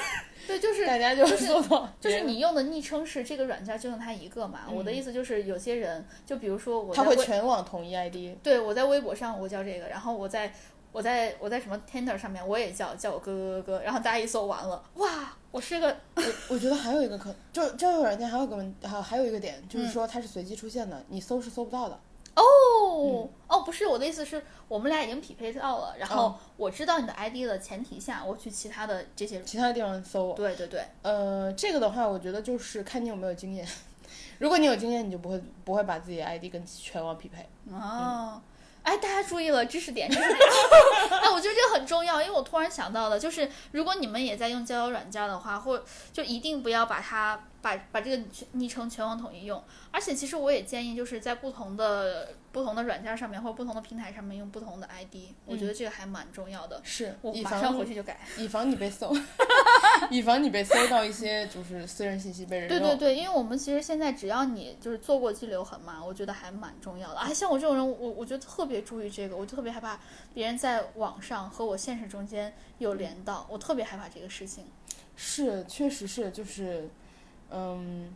[0.47, 4.61] 对，就是大家就搜到就是你用的昵称是这个软件就用它一个嘛。
[4.71, 8.35] 我的意思就是有些人，就比如说我他会全网统一 ID。
[8.41, 10.51] 对我在微博上我叫这个，然后我在
[10.91, 21.99] 我在我在什么 Tinder 上面我也叫叫我哥哥哥哥，然后大家一搜完了，哇，我是个我我觉得还有一个可，就交友软件还有个问，还有还有一个点，就是嗯说它是随机出现的，你搜是搜不到的。
[22.35, 33.67] 哦、哦，不是我的意思是我们俩已经匹配到了，然后哦我知道你的 ID 的前提下，我去其他的这些，其他地方搜，对对对，呃，这个的话，我觉得就是看你有没有经验。
[34.39, 37.47] 如果你有经验，你就不会不会把自己的 ID 跟全网匹配。
[37.71, 38.41] 哦。
[38.83, 40.39] 哎，大家注意了，知识点，知识点。
[41.21, 49.61] 哎，我觉得这个很重要，因为我突然想到了，就是如果你们也在用交友软件的话，或就一定不要把它把把这个昵称全网统一用。
[49.91, 56.79] 而且其实我也建议，就是在不同的不同的软件上面或者不同的平台上面用不同的 ID，、我觉得这个还蛮重要的。
[56.83, 58.19] 是我马上回去就改。
[58.37, 59.13] 以防你被搜，
[60.09, 62.79] 以防你被搜到一些就是私人信息被人用。
[62.79, 67.19] 对对对，因为我们其实现在只要你就是做过激留痕嘛，我觉得还蛮重要的。
[67.19, 69.99] 哎，像我这种人，我我觉得特别注意这个，我就特别害怕
[70.33, 74.65] 别人在网上和我现实中间有连到，我特别害怕这个事情。
[75.15, 76.89] 是，确实是，就是，
[77.51, 78.13] 嗯，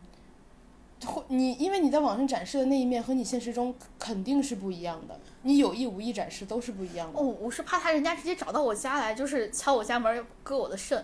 [1.04, 7.18] 会你因为你在网上展示的那一面和你现实中肯定是不一样的，你有意无意展示都是不一样的。
[7.18, 10.98] 哦，我是怕他人家直接找到我家来，就是敲我家门儿割我的肾，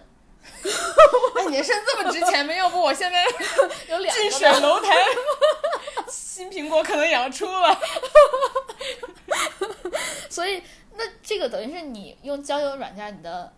[1.36, 2.54] 哎，你的肾这么值钱吗？
[2.54, 3.24] 要不我现在
[3.90, 4.30] 有两近。
[4.30, 4.94] 水楼台，
[6.08, 7.78] 新苹果可能也要出了。
[10.30, 10.62] 所以
[10.96, 13.52] 那这个等于是你用交友软件，你的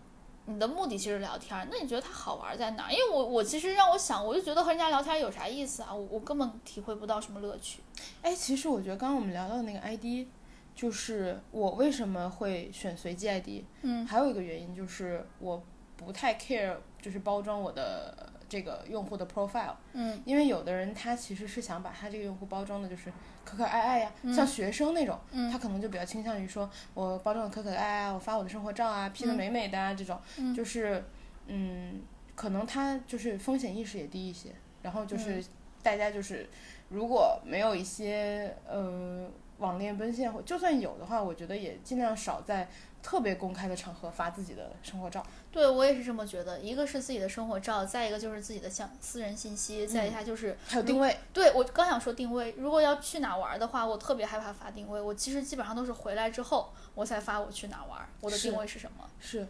[0.47, 2.91] 你的目的其实是聊天，那你觉得它好玩在哪儿？
[2.91, 5.93] 因为我我其实让我想，我就觉得和人家聊天有啥意思啊？
[5.93, 7.79] 我我根本体会不到什么乐趣。
[8.21, 10.27] 哎，其实我觉得刚刚我们聊到的那个 ID，
[10.75, 15.63] 就是我为什么会选随机 ID，嗯还有一个原因就是我
[15.97, 20.21] 不太 care，就是包装我的这个用户的 profile，嗯。
[20.25, 23.11] 因为有的人他其实是想把他这个用户包装的就是
[23.43, 24.33] 可可爱爱呀，嗯。
[24.33, 25.51] 像学生那种，嗯。
[25.51, 29.35] 他可能就比较倾向于说我包装的可可爱爱啊，我发我的生活照啊，P 的嗯。
[29.35, 30.53] 美美的啊，这种，嗯。
[30.53, 31.03] 就是
[31.47, 32.01] 嗯，
[32.35, 34.49] 可能他就是风险意识也低一些，
[34.81, 35.07] 然后嗯。
[35.07, 35.43] 就是
[35.83, 36.49] 大家就是
[36.89, 39.27] 如果没有一些呃
[39.59, 42.67] 网恋奔现，或就算有的话，我觉得也尽量少在
[43.05, 45.23] 特别公开的场合发自己的生活照。
[45.51, 46.59] 对我也是这么觉得。
[46.59, 54.99] 一个是自己的生活照，再一个就是自己的像私人信息，再一下就是还有定位，对我刚想说定位，如果要去哪玩儿的话，我特别害怕发定位。
[54.99, 59.07] 我其实基本上都是回来之后我才发我去哪玩儿，我的定位是什么。
[59.19, 59.47] 是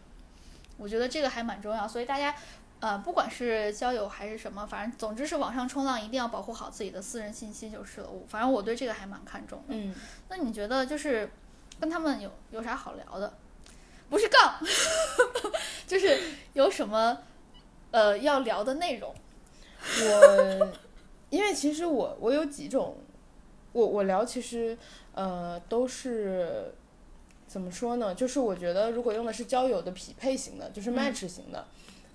[0.76, 2.36] 我觉得这个还蛮重要，所以大家，
[2.82, 8.10] 呃，不管是交友还是什么，反正总之是网上冲浪，一定要保护好自己的私人信息就是了。
[8.10, 9.74] 我反正我对这个还蛮看重的。
[9.76, 9.96] 嗯。
[10.28, 11.32] 那你觉得就是
[11.80, 13.34] 跟他们有有啥好聊的？
[14.16, 14.56] 不是杠，
[15.86, 16.18] 就是
[16.54, 17.18] 有什么
[17.92, 19.14] 呃要聊的内容？
[19.84, 20.68] 我，
[21.30, 22.96] 因为其实我我有几种，
[23.74, 24.78] 我我聊其实
[25.14, 26.74] 呃都是
[27.46, 28.16] 怎么说呢？
[28.16, 31.66] 就是我觉得如果用的是交友的匹配型的，就是嗯 match 型的。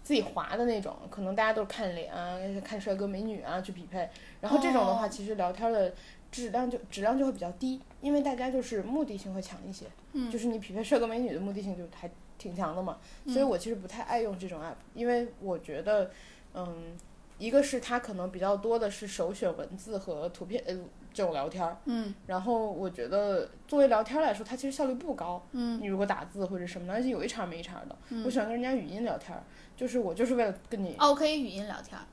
[0.02, 4.08] 自己划的那种，可能大家都是看脸啊，看帅哥美女啊去匹配。
[4.40, 5.92] 然后这种的话，哦其实聊天的
[6.30, 9.86] 质量就质量就会比较低，因为大家就是目的性会强一些。
[10.12, 12.98] 嗯就是你匹配帅哥美女的目的性就还挺强的嘛。
[13.26, 16.10] 所以我其实不太爱用这种 app，因为我觉得，
[16.54, 16.96] 嗯，
[17.38, 20.76] 一个是它可能比较多的是首选文字和图片呃
[21.12, 25.44] 这种聊天儿，嗯然后我觉得作为聊天儿来说，它其实效率不高。
[25.52, 29.42] 嗯你如果打字或者什么的，而且有一茬没一茬的，嗯我喜欢跟人家语音聊天儿，
[29.76, 32.04] 就是我就是为了跟你哦，可以语音聊天儿。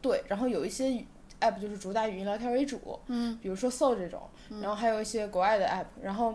[0.00, 1.06] 对，然后有一些语
[1.42, 3.38] app 就是主打语音聊天为主，嗯。
[3.42, 4.22] 比如说 So 这种，
[4.60, 6.34] 然后还有一些国外的 app，然后，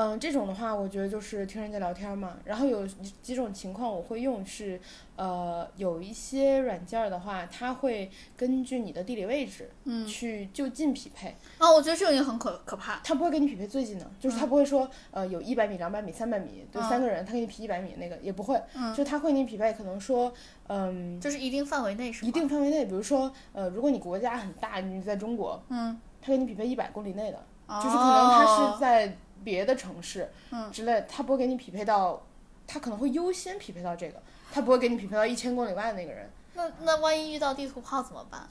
[0.00, 2.36] 嗯、这种的话，我觉得就是听人家聊天嘛。
[2.44, 4.80] 然后有几种情况我会用是，
[5.16, 13.00] 呃，有一些软件的话，它会根据你的地理位置，嗯去就近匹配，哦，我觉得这种也很可可怕。
[13.02, 20.32] 它不会给你匹配最近的，就是它不会说，呃，有一百米、两百米、三百米，对，嗯三个人，他给你匹一百米那个也不会，嗯就他会给你匹配，可能说，
[20.68, 21.20] 嗯。
[21.20, 22.28] 就是一定范围内是吗？
[22.28, 29.16] 一定范围内，比如说，呃，如果你国家很大，你在中国，嗯，他给你匹配一百公里内的，哦就是可能他是在
[29.48, 32.22] 别的城市，嗯之类，他不会给你匹配到，
[32.66, 36.30] 他可能会优先匹配到这个，他不会给你匹配到一千公里外的那个人。
[36.52, 38.46] 那那万一遇到地图炮怎么办？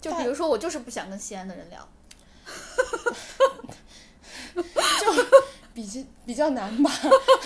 [0.00, 1.88] 就比如说我就是不想跟西安的人聊，
[4.54, 4.62] 就
[5.72, 6.90] 比较比较难吧，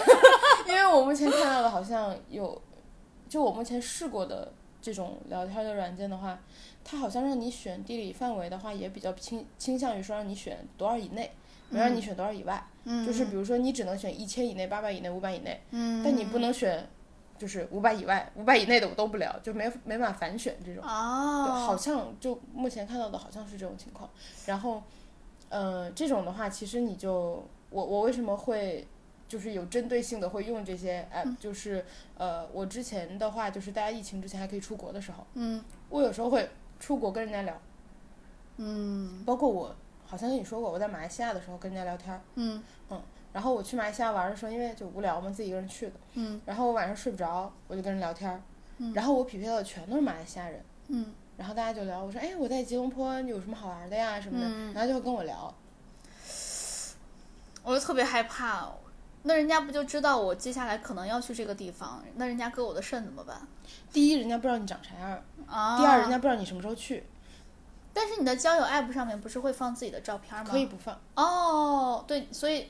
[0.67, 2.63] 因为我目前看到的好像有，
[3.29, 6.39] 就我目前试过的这种聊天的软件的话，
[6.85, 11.33] 它好像让你选地理范围的话，也比较倾倾向于说让你选多少以内，
[11.75, 12.65] 没让你选多少以外。
[12.87, 16.87] 嗯就是比如说你只能选一千以内、八百以内、五百以内，嗯但你不能选
[17.39, 20.85] 就是五百以外、五百以内的我都不聊，就没没法反选这种。
[20.85, 24.09] 哦，好像就目前看到的好像是这种情况。
[24.47, 24.83] 然后，
[25.49, 28.87] 呃，这种的话，其实你就我我为什么会
[29.27, 31.85] 就是有针对性的会用这些 app，、就是
[32.19, 37.59] 呃，我之前的话就是大家疫情之前还可以出国的时候，嗯我有时候会出国跟人家聊，
[38.59, 39.75] 嗯包括我
[40.07, 45.87] 好像跟你说过，我在马来西亚的时候跟人家聊天嗯，嗯然后我去马来西亚玩的时候，因为就无聊嘛，自己一个人去。
[45.87, 46.40] 的，嗯。
[46.45, 48.40] 然后我晚上睡不着，我就跟人聊天，
[48.79, 48.93] 嗯。
[48.95, 50.64] 然后我匹配到的全都是马来西亚人。
[50.88, 54.73] 嗯，然后大家就聊，我说，哎，我在吉隆坡有什么好玩的呀什么的，嗯。
[54.73, 55.53] 然后就会跟我聊。
[57.64, 58.71] 我就特别害怕，
[59.23, 63.40] 那人家不就知道我接下来可能要去这个地方，那人家割我的肾怎么办？
[63.90, 67.05] 第一，人家不知道你长啥样；啊，第二，人家不知道你什么时候去，
[67.95, 70.51] 但是你的交友 app 上面不是会放自己的照片吗？
[70.51, 72.69] 可以不放，哦，对，所以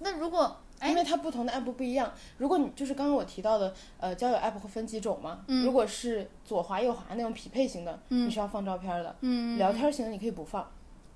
[0.00, 2.12] 那如果哎因为它不同的 app 不一样。
[2.36, 5.40] 如果你就是刚刚我提到的，呃，交友 app 会分几种嘛？
[5.48, 10.62] 嗯如果是左滑右滑那种匹配型的，你是要放照片的；嗯聊天型的你可以不放。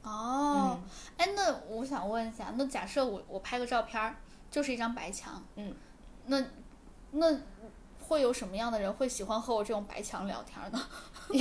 [0.03, 0.81] 哦，嗯
[1.19, 4.17] 哎，那我想问一下，那假设我我拍个照片，
[4.51, 5.73] 就是一张白墙，嗯，
[6.27, 6.43] 那
[7.13, 7.39] 那
[8.01, 10.81] 会有什么样的人会喜欢和我这种白墙聊天呢？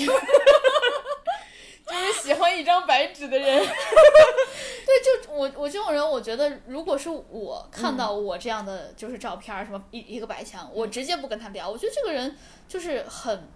[1.91, 3.59] 就是喜欢一张白纸的人。
[3.63, 12.35] 对，就我我这种人，我觉得如果是我看到我这样的就是照片儿，什么一一个白墙，我直接不跟他聊，我觉得这个人
[12.67, 13.47] 就是很，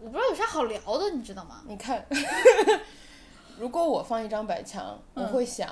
[0.00, 1.62] 我不知道有啥好聊的，你知道吗？
[1.66, 2.04] 你看，
[3.58, 5.32] 如果我放一张白墙，我嗯。
[5.32, 5.68] 会想，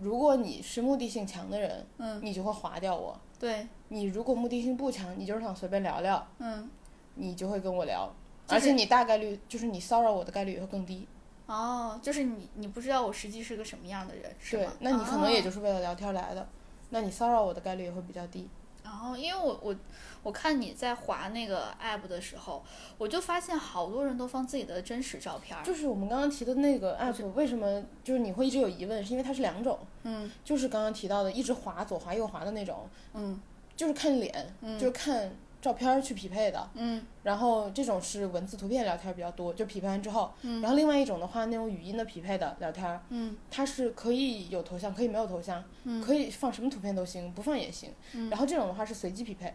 [0.00, 6.68] 如果你是目的性强的人，嗯，你就会划掉我；对，你如果目的性不强，你就是想随便聊聊，嗯，
[7.14, 8.12] 你就会跟我聊，
[8.50, 11.06] 就是而且你大概率就是你骚扰我的概率也会更低。
[11.46, 16.48] 哦，就是你你不知道我实际是个什么样的人，是吗？，对那你可能也哦就是为了聊天来的，
[16.90, 18.48] 那你骚扰我的概率也会比较低。
[18.82, 19.74] 然后，因为我我
[20.22, 22.62] 我看你在划那个 app 的时候，
[22.98, 25.62] 我就发现好多人都放自己的真实照片儿。
[25.64, 29.04] 就是我们刚刚提的那个 app，为什么就是你会一直有疑问？
[29.04, 33.40] 是因为它是两种，嗯就是刚刚提到的一直划左划右划的那种，嗯
[33.76, 36.70] 就是看脸，就是看照片儿去匹配的。
[36.74, 45.62] 嗯然后这种是文字图片聊天比较多，就匹配完之后，然后另外一种的话，那种语音的匹配的聊天，嗯它是可以有头像，可以没有头像，
[46.02, 47.92] 可以放什么图片都行，不放也行。
[48.14, 49.54] 嗯然后这种的话是随机匹配，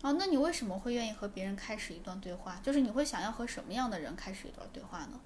[0.00, 2.58] 啊，那你为什么会愿意和别人开始一段对话？
[2.62, 5.20] 就是你会想要和什么样的人开始一段对话呢？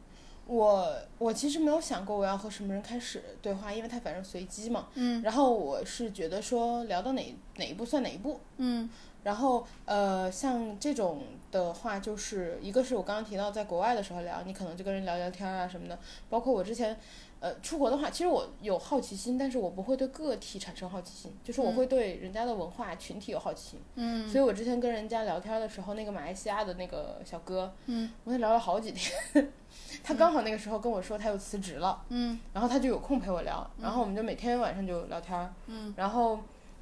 [0.49, 4.89] 我我其实没有想过我要和什么人开始对话，因为它反正随机嘛。
[4.95, 8.41] 嗯然后我是觉得说聊到哪哪一步算哪一步。
[8.59, 8.89] 嗯
[9.27, 15.99] 然后呃，像这种的话，就是一个是我刚刚提到在国外的时候聊，你可能就跟人聊聊天啊什么的。
[16.31, 16.97] 包括我之前
[17.41, 23.81] 呃出国的话，其实我有好奇心，但是我不会对个体产生好奇心，就是我会对人家的文化群体有好奇心。
[23.97, 29.53] 嗯所以我之前跟人家聊天的时候，那个马来西亚的那个小哥，嗯，我跟他聊了好几天。
[30.05, 36.39] 他刚好那个时候跟我说他又辞职了，嗯然后他就有空陪我聊，然后我们就每天晚上就聊天儿，嗯，然后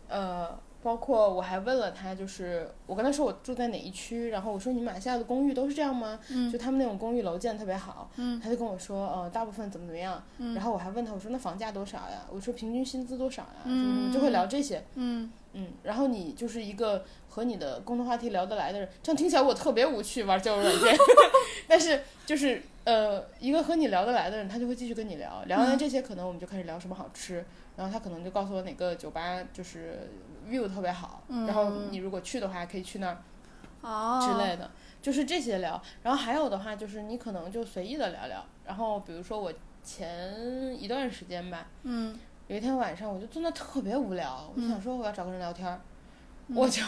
[0.08, 0.54] 呃，
[0.84, 6.20] 包括我还问了他，就是我跟他说我住在哪一区，然后我说你马来西亚的公寓都是这样吗？
[6.30, 10.22] 嗯就他们那种公寓楼建得特别好，嗯他就跟我说呃大部分怎么怎么样，
[10.54, 12.26] 然后我还问他我说那房价多少呀？
[12.30, 13.62] 我说平均薪资多少呀？
[13.64, 15.32] 什么什么就会聊这些，嗯嗯，
[15.82, 20.96] 然后你就是一个和你的共同话题聊得来的人，这样听起来我特别无趣玩交友软件，
[21.68, 27.44] 但是就是呃，一个和你聊得来的人，他就会继续跟你聊，聊完这些可能我们就开始聊什么好吃，
[27.76, 30.10] 然后他可能就告诉我哪个酒吧就是
[30.48, 33.22] view 特别好，然后你如果去的话可以去那儿
[33.80, 34.20] 哦。
[34.20, 35.80] 之类的，就是这些聊。
[36.02, 45.80] 然后还有的话就是你可能就随意的聊聊，然后比如说我前一段时间吧，嗯有一天晚上，我就坐那特别无聊，我就想说我要找个人聊天儿，
[46.48, 46.82] 嗯我就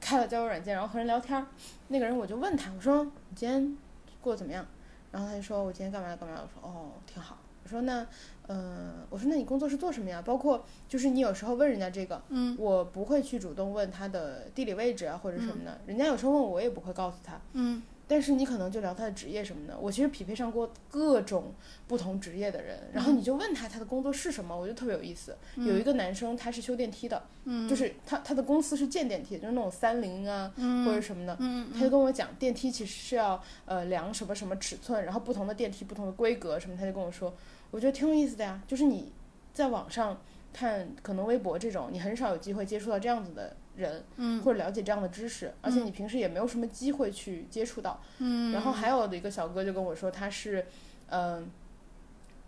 [0.00, 1.46] 开了交友软件，然后和人聊天儿。
[1.88, 3.76] 那个人我就问他，我说你今天
[4.20, 4.66] 过得怎么样？
[5.12, 6.40] 然后他就说我今天干嘛干嘛。
[6.42, 7.36] 我说哦，挺好。
[7.62, 8.04] 我说那，
[8.48, 10.20] 呃，我说那你工作是做什么呀？
[10.24, 17.38] 包括就是你有时候问人家这个，嗯我不会去主动问他的地理位置啊或者什么的，人家有时候问我，我也不会告诉他。
[17.52, 19.78] 嗯但是你可能就聊他的职业什么的。
[19.78, 21.54] 我其实匹配上过各种
[21.86, 25.36] 不同职业的人，然后你就问他他的工作是什么，我觉得特别有意思。
[25.54, 31.36] 有一个男生他是修电梯的，嗯就是他他的公司是建电梯，就是那种三菱啊、嗯或者什么的。
[31.38, 37.32] 嗯他就跟我讲，电梯其实是要呃量什么什么尺寸，然后不同的电梯不同的规格什么，他就跟我说，
[37.70, 38.60] 我觉得挺有意思的呀。
[38.66, 39.12] 就是你
[39.54, 40.20] 在网上
[40.52, 44.40] 看，可能微博这种，你很少有机会接触到这样子的人，嗯。
[44.42, 48.00] 或者了解这样的知识，而且你平时也没有什么机会去接触到。
[48.18, 48.52] 嗯。
[48.52, 50.66] 然后还有的一个小哥就跟我说，他是，
[51.08, 51.50] 嗯、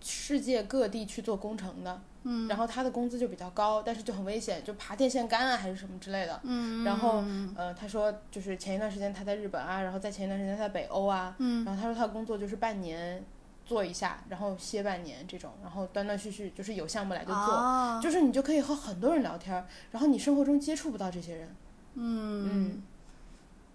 [0.01, 2.47] 世界各地去做工程的，嗯。
[2.49, 6.41] 然后他的工资就比较高，但是就很危险，就爬电线杆啊还是什么之类的。
[6.45, 6.85] 嗯。
[6.85, 7.25] 然后，
[7.57, 11.65] 呃，他说就是前一段时间他在日本啊，然后在前一段时间他在北欧啊，嗯。
[11.65, 13.25] 然后他说他的工作就是半年
[13.65, 18.01] 做一下，然后歇半年这种，然后断断续续就是有项目来就做，哦。
[18.03, 21.57] 就是你就可以和很多人聊天，然后你生活中接触不到这些人，
[21.95, 22.51] 嗯。
[22.53, 22.83] 嗯。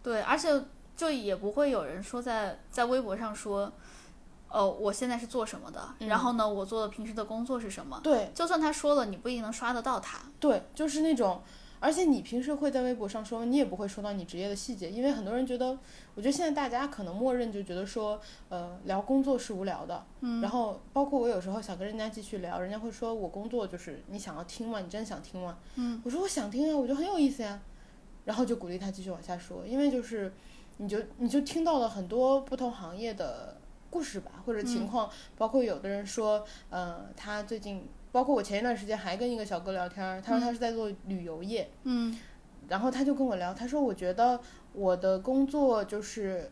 [0.04, 0.50] 对，而且
[0.95, 3.71] 就也不会有人说在在微博上说，
[4.50, 8.00] 哦，我现在是做什么的，然后呢，我做的平时的工作是什么。
[8.04, 8.32] 对。
[8.34, 10.19] 就算他说了，你不一定能刷得到他。
[10.39, 11.41] 对，就是那种，
[11.79, 15.77] 而且你平时会在微博上说，你也不会说到你职业的细节，因为很多人觉得，
[16.15, 20.05] 我觉得现在大家可能默认就觉得说，呃，聊工作是无聊的。
[20.21, 20.41] 嗯。
[20.41, 24.79] 然后包括我有时候想跟人家继续聊，人家会说我工作就是你想要听吗？
[24.79, 25.57] 你真想听吗？
[25.75, 26.01] 嗯。
[26.03, 27.61] 我说我想听啊，我觉得很有意思呀。
[28.25, 30.33] 然后就鼓励他继续往下说，因为就是，
[30.77, 33.55] 你就你就听到了很多不同行业的
[33.89, 37.87] 故事吧，或者情况，包括有的人说，呃，他最近，
[38.17, 42.18] 包括我前一段时间还跟一个小哥聊天，他说他是在做旅游业，嗯。
[42.68, 44.39] 然后他就跟我聊，他说我觉得
[44.74, 46.51] 我的工作就是，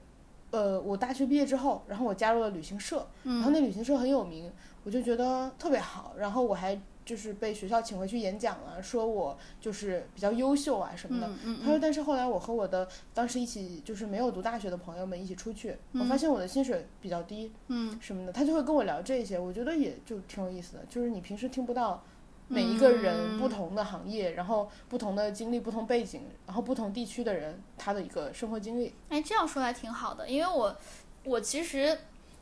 [0.51, 4.51] 呃，我大学毕业之后，然后我加入了旅行社，然后那旅行社很有名，
[4.83, 11.27] 我就觉得特别好，然后我还就是被学校请回去演讲了，说我就是比较优秀啊什么的。
[11.27, 22.03] 嗯嗯他说，但是后来我和我的当时一起就是没有读大学的朋友们一起出去，我发现我的薪水比较低，嗯什么的，他就会跟我聊这些，我觉得也就挺有意思的，就是你平时听不到。
[22.47, 28.93] 每一个人不同的行业，然后不同的经历、不同背景，然后不同地区的人，他的一个生活经历。
[29.09, 30.77] 哎，这样说来挺好的，因为我
[31.23, 31.97] 我其实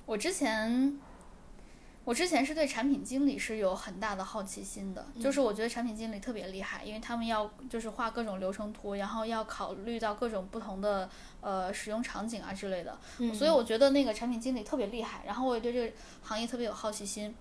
[0.05, 0.99] 我之前
[2.06, 12.97] 我之前是对产品经理是有很大的好奇心的，就是我觉得产品经理特别厉害，因为他们要就是画各种流程图，然后要考虑到各种不同的呃使用场景啊之类的，
[13.34, 15.93] 所以我觉得那个产品经理特别厉害，然后我也对这个
[16.24, 17.34] 行业特别有好奇心。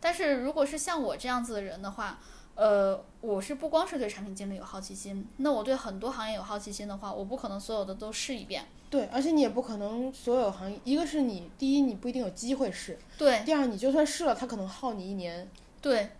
[0.00, 2.18] 但是如果是像我这样子的人的话，
[2.54, 8.64] 呃，我是不光是对产品经理有好奇心，那我对很多行业有好奇心的话，我不可能所有的都试一遍。
[8.90, 15.48] 对，而且你也不可能所有行业，一个是你第一你不一定有机会试，对第二你就算试了，他可能耗你一年。
[15.80, 16.10] 对，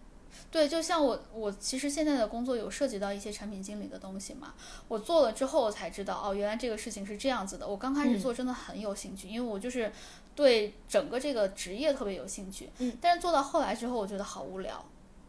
[0.50, 4.54] 对，就像我我其实现在的工作有涉及到一些产品经理的东西嘛，
[4.86, 7.66] 我做了之后我才知道哦，原来这个事情是这样子的。
[7.66, 9.92] 我刚开始做真的很有兴趣，因为我就是
[10.36, 12.70] 对整个这个职业特别有兴趣。
[12.78, 14.82] 嗯，但是做到后来之后，我觉得好无聊。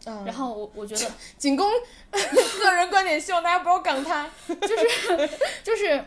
[0.05, 1.69] 嗯，然后我我觉得 仅供
[2.11, 4.29] 个人观点，希望大家不要港他。
[4.47, 5.29] 就是
[5.63, 6.03] 就是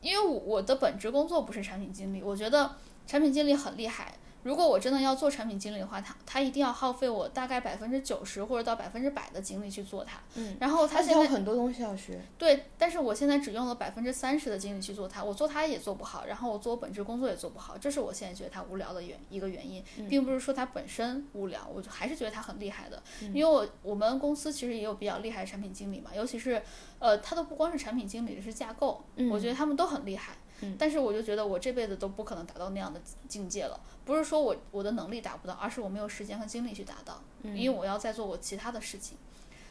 [0.00, 2.74] 因为我我的本职工作不是产品经理，我觉得
[3.06, 4.12] 产品经理很厉害。
[4.44, 10.20] 如果我真的要做产品经理的话，他他一定要耗费我大概百分之九十或者到百分之百的精力去做它。
[10.34, 12.20] 嗯，然后他现在很多东西要学。
[12.36, 26.62] 对，但是我现在只用了百分之三十的精力去做它，我做它也做不好，然后我做我本职工作也做不好，这是我现在觉得它无聊的原一个原因，并不是说它本身无聊，我就还是觉得它很厉害的，因为我我们公司其实也有比较厉害的产品经理嘛，尤其是
[26.98, 30.34] 呃，他都不光是产品经理，是架构，我觉得他们都很厉害。
[30.78, 39.16] 但是我就觉得我这辈子都不可能达到那样的境界了，不是说我我的能力达不到，而是我没有时间和精力去达到，因为我要在做我其他的事情。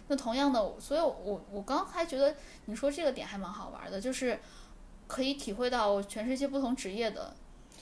[0.08, 2.36] 那同样的，所以我我刚还觉得
[2.66, 4.38] 你说这个点还蛮好玩的，就是
[5.08, 7.34] 可以体会到全世界不同职业的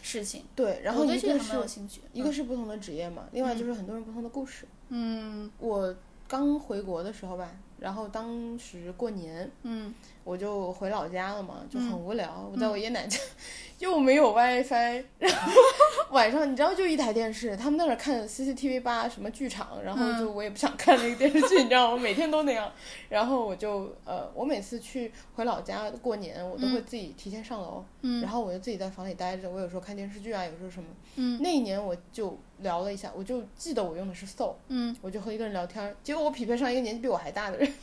[0.04, 0.46] 事情。
[0.56, 2.02] 对，然后一个我对这个还蛮有是兴趣。
[2.14, 4.68] 一个是不同的职业嘛，另外就是很多人不同的故事。
[4.90, 5.96] 嗯我
[6.28, 7.50] 刚回国的时候吧，
[7.80, 9.94] 然后当时过年，嗯
[10.24, 12.50] 我就回老家了嘛，就很无聊。
[12.52, 13.18] 我在我爷爷奶奶家
[13.80, 15.52] 又没有 WiFi，然后
[16.12, 21.98] 晚上你知道就一台电视，他们在那儿看 CCTV 八什么剧场，然后就我也不想看那个电视剧，你知道吗？
[21.98, 22.72] 每天都那样。
[23.10, 29.50] 然后我就呃，我每次去回老家过年，我都会自己提前上楼，嗯然后我就自己在房里待着。
[29.50, 30.88] 我有时候看电视剧啊，有时候什么。
[31.16, 37.68] 嗯那一年我就聊了一下，我就记得我用的是 Soul，嗯我就和一个人聊天，结果我匹配上一个年纪比我还大的人，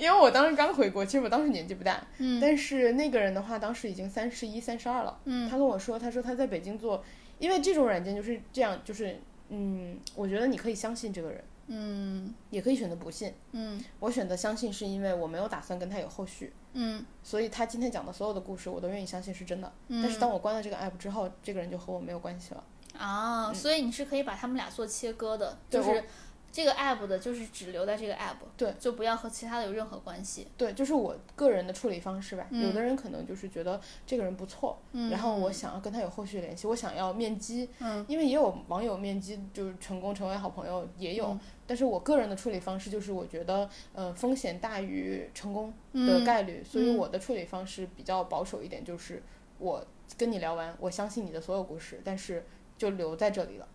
[0.00, 5.18] 因为我当时刚回国，其实我当时年纪不大，嗯但是那个人的话，当时已经三十一、三十二了。
[5.24, 7.04] 嗯他跟我说，他说他在北京做，
[7.38, 13.32] 因为这种软件就是这样，就是嗯，我觉得你可以相信这个人，嗯也可以选择不信。
[13.52, 19.72] 嗯我选择相信，是因为我没有打算跟他有后续，嗯所以他今天讲的所有的故事，我都愿意相信是真的。
[19.88, 20.02] 嗯。
[20.02, 22.64] 但是当我关了这个 app 之后，这个人就和我没有关系了。
[22.96, 26.02] 啊，所以你是可以把他们俩做切割的，就是
[26.50, 30.48] 这个 app 的，就是只留在这个 app，对，就不要和其他的有任何关系。
[30.56, 32.46] 对，就是我个人的处理方式吧。
[32.50, 41.26] 嗯有的人可能就是觉得这个人不错，嗯然后我想要跟他有后续联系，我想要面基，嗯因为也有网友面基就是成功成为好朋友，也有。
[41.28, 49.22] 嗯但是我个人的处理方式就是，我觉得呃风险大于成功的嗯概率，所以嗯我的处理方式比较保守一点，就是
[49.58, 49.84] 我
[50.16, 52.46] 跟你聊完，我相信你的所有故事，但是
[52.78, 53.68] 就留在这里了。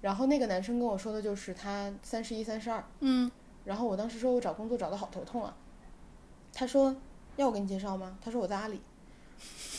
[0.00, 3.30] 然后那个男生跟我说的就是他三十一、三十二，嗯。
[3.64, 5.54] 然后我当时说我找工作找的好头痛啊，
[6.54, 6.94] 他说
[7.36, 8.16] 要我给你介绍吗？
[8.24, 8.80] 他说我在阿里，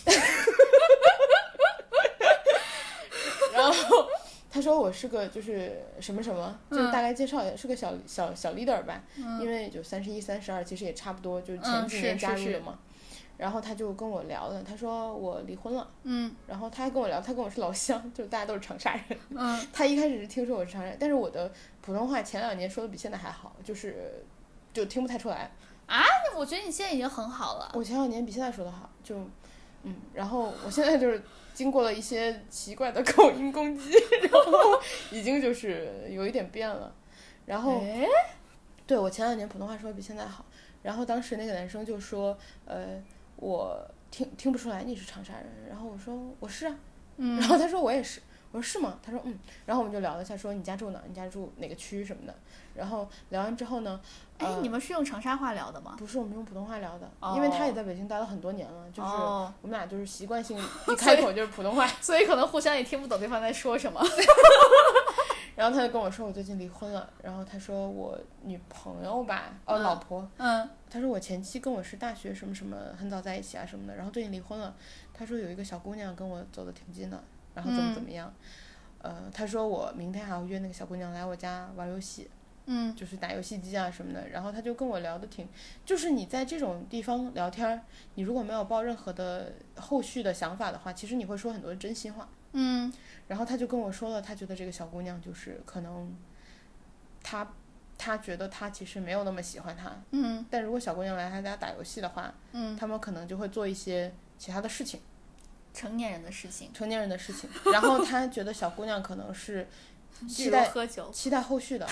[3.52, 4.08] 然后
[4.52, 9.02] 他说我是个就是什么什么，就是大概介绍一下，是个小小小 leader 吧，
[9.42, 12.78] 因为就三十一、三十二，其实也差不多，就是前嗯几年加入的嘛。
[13.40, 19.18] 然后他就跟我聊了，他说我离婚了，嗯然后他还跟我聊，他跟我是老乡，就大家都是长沙人。
[19.30, 24.26] 嗯他一开始是听说我是长沙人，但是我的普通话前两年说的比现在还好，就是
[24.74, 25.50] 就听不太出来
[25.86, 26.04] 啊。
[26.36, 27.72] 我觉得你现在已经很好了。
[27.74, 29.16] 我前两年比现在说的好，就
[29.84, 31.24] 嗯，然后我现在就是
[31.54, 34.78] 经过了一些奇怪的口音攻击，然后
[35.12, 36.94] 已经就是有一点变了。
[37.46, 38.06] 然后哎，
[38.86, 40.44] 对我前两年普通话说的比现在好，
[40.84, 43.02] 然后当时那个男生就说，呃，
[43.40, 43.80] 我
[44.12, 46.76] 听听不出来你是长沙人，然后我说我是啊，
[47.18, 47.40] 嗯。
[47.40, 48.20] 然后他说我也是，
[48.52, 49.00] 我说是吗？
[49.02, 51.00] 他说嗯，然后我们就聊了一下，说你家住哪？
[51.00, 51.04] 儿？
[51.08, 52.36] 你家住哪个区什么的，
[52.76, 54.00] 然后聊完之后呢，
[54.40, 55.96] 哎，呃你们是用长沙话聊的吗？
[55.98, 59.54] 不是我们用普通话聊的，因为他也在北京待了很多年了，就是哦。
[59.62, 64.02] 我们俩就是习惯性 一开口就是普通话， 所以可能互相也听不懂对方在说什么。
[65.60, 74.74] 然后他就跟我说我最近离婚了，然后他说我女朋友吧，哦嗯老婆，嗯他说我前妻跟我是大学什么什么很早在一起啊什么的，然后最近离婚了。
[75.14, 77.22] 他说有一个小姑娘跟我走的挺近的，
[77.54, 78.34] 然后怎么怎么样。
[79.02, 82.30] 呃，他说我明天还要约那个小姑娘来我家玩游戏，
[82.68, 84.30] 嗯就是打游戏机啊什么的。
[84.30, 85.46] 然后他就跟我聊的挺，
[85.86, 87.82] 就是你在这种地方聊天，
[88.16, 92.30] 你如果没有抱任何的后续的想法的话，其实你会说很多真心话。
[92.54, 92.92] 嗯
[93.28, 96.16] 然后他就跟我说了，他觉得这个小姑娘就是可能
[97.22, 97.48] 他
[97.98, 105.02] 他觉得他其实没有那么喜欢她，嗯但如果小姑娘来他家打游戏的话，嗯，他们可能就会做一些其他的事情，
[105.74, 107.50] 成年人的事情，成年人的事情。
[107.72, 109.68] 然后他觉得小姑娘可能是
[110.28, 111.12] 期待喝酒。
[111.12, 111.88] 期待后续的。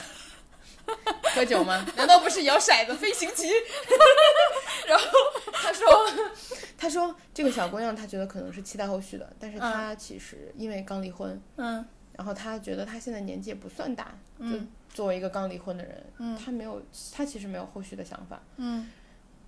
[1.36, 1.86] 喝酒吗？
[1.96, 3.50] 难道不是摇骰子飞行棋？
[4.88, 5.06] 然后
[5.54, 5.88] 他说，
[6.78, 14.06] 他说这个小姑娘她觉得可能是期待后续的，但是她其实因为刚离婚，嗯然后她觉得她现在年纪也不算大，
[14.40, 16.82] 就嗯作为一个刚离婚的人，嗯她没有，
[17.14, 18.42] 她其实没有后续的想法。
[18.58, 18.90] 嗯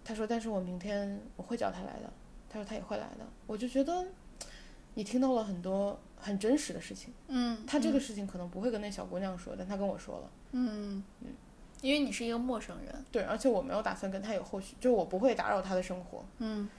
[0.03, 2.11] 她说：“但是我明天我会叫她来的。”
[2.49, 3.25] 她说她也会来的。
[3.45, 4.05] 我就觉得
[4.95, 7.13] 你听到了很多很真实的事情。
[7.27, 10.29] 嗯，他这个事情可能不会跟那小姑娘说，但他跟我说了。
[10.51, 11.03] 嗯
[11.81, 13.05] 因为你是一个陌生人。
[13.09, 16.69] 对，而且我没有打算跟他有后续，就我不会打扰他的生活，嗯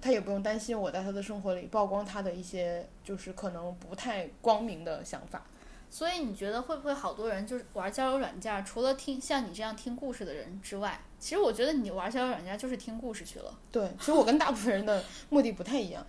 [0.00, 5.42] 他也不用担心我在他的生活里曝光他的一些就是可能不太光明的想法。
[5.90, 13.56] 所以你觉得会不会好多人就是玩交友软件，除了听像你这样听故事的人之外，其实我觉得你玩交友软件就是听故事去了。
[13.70, 16.04] 对，其实我跟大部分人的目的不太一样。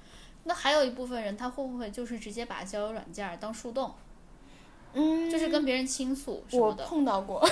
[0.46, 3.94] 那还有一部分人，他会不会就是直接把交友软件当树洞，
[4.94, 6.86] 嗯，就是跟别人倾诉什么的？
[6.86, 7.44] 碰到过，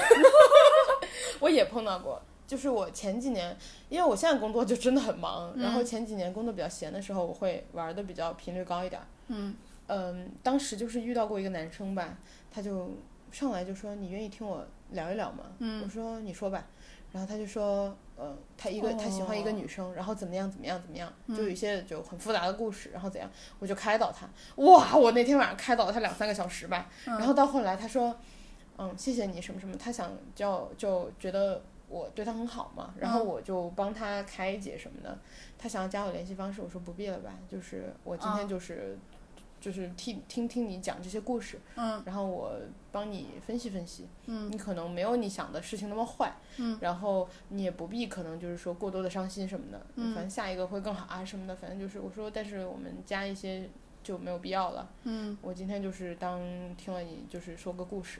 [1.41, 2.21] 我也碰到过。
[2.45, 3.57] 就是我前几年，
[3.89, 9.01] 因为我现在工作就真的很忙，然后前几年工作比较闲的时候，我会玩的比较频率高一点。
[9.29, 9.55] 嗯
[9.87, 12.17] 嗯，当时就是遇到过一个男生吧，
[12.51, 12.91] 他就
[13.31, 16.63] 上来就说：“你愿意听我聊一聊吗？”嗯我说：“你说吧。”
[17.11, 24.27] 然后他就说：“呃，他一个、他喜欢一个哦女生，然后怎么样怎么样怎么样，嗯就有一些就很复杂的故事，然后怎样，我就开导他。
[24.63, 26.89] 哇，我那天晚上开导了他两三个小时吧。
[27.07, 28.15] 嗯然后到后来他说
[28.77, 35.17] ：“嗯，谢谢你什么什么。”他想叫就觉得我对他很好嘛，然后嗯我就帮他开解什么的。
[35.57, 38.97] 他想要加我联系方式，我说不必了吧，就是我今天嗯就是。
[39.63, 42.03] 就是听听听你讲这些故事，嗯。
[42.05, 42.51] 然后我
[42.91, 44.51] 帮你分析分析，嗯。
[44.51, 46.77] 你可能没有你想的事情那么坏，嗯。
[46.81, 50.13] 然后你也不必可能就是说过多的伤心什么的，嗯。
[50.13, 53.69] 反正下一个会更好啊什么的，反正就是我说，但是我们加一些
[54.03, 54.89] 就没有必要了。
[55.03, 56.41] 嗯，我今天就是当
[56.75, 58.19] 听了你就是说个故事，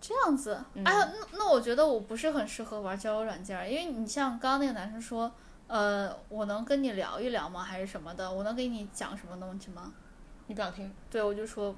[0.00, 0.62] 这样子。
[0.74, 0.84] 嗯。
[0.84, 5.32] 哎、那那我觉得我不是很适合玩交友软件，因为你像刚刚那个男生说，
[5.70, 7.62] 呃，我能跟你聊一聊吗？
[7.62, 8.28] 还是什么的？
[8.28, 9.92] 我能给你讲什么东西吗？
[10.48, 10.92] 你不想听？
[11.08, 11.72] 对，我就说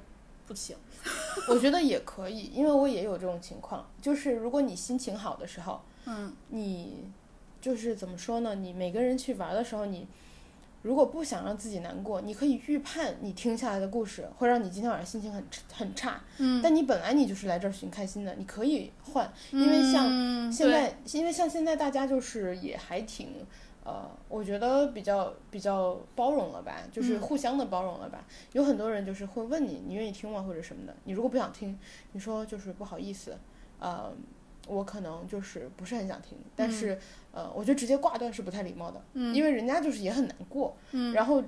[0.47, 0.75] 不行。
[1.47, 7.05] 我觉得也可以，因为我也有这种情况，就是如果你心情好的时候，嗯你
[7.61, 8.55] 就是怎么说呢？
[8.55, 10.09] 你每个人去玩的时候，你
[10.81, 16.19] 如果不想让自己难过，你可以预判你听下来的故事会让你今天晚上心情很很差。
[16.39, 23.47] 嗯，但你本来你就是来这儿寻开心的，你可以换，因为像嗯现在，因为像现在大家就是也还挺。
[23.85, 28.25] 呃，我觉得比较比较包容了吧，就是嗯互相的包容了吧。
[28.53, 30.95] 有很多人就是会问你，你愿意听吗，或者什么的。
[31.05, 31.79] 你如果不想听，
[32.13, 33.37] 你说就是不好意思，
[33.81, 34.13] 呃，
[34.69, 36.97] 我可能就是不是很想听，但是、
[37.33, 40.77] 呃，我觉得直接挂断是不太礼貌的，嗯因为人家就是也很难过。
[40.93, 41.43] 嗯然后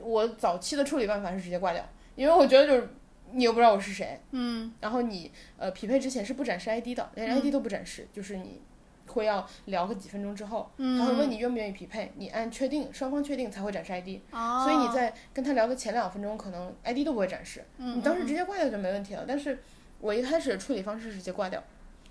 [0.00, 2.88] 我早期的处理办法是直接挂掉，因为我觉得就是
[3.30, 8.60] 你又不知道我是谁，嗯然后你呃匹配之前是不展示 ID 的，连 ID 都不展示，就是你
[9.06, 19.24] 会要聊个几分钟之后，嗯，他会问你愿不愿意匹配，你按确定，双方确定才会展示 ID，、哦，所以你在跟他聊的前两分钟可能 ID 都不会展示，嗯你当时直接挂掉就没问题了。
[19.26, 19.62] 但是
[20.00, 21.62] 我一开始的处理方式是直接挂掉，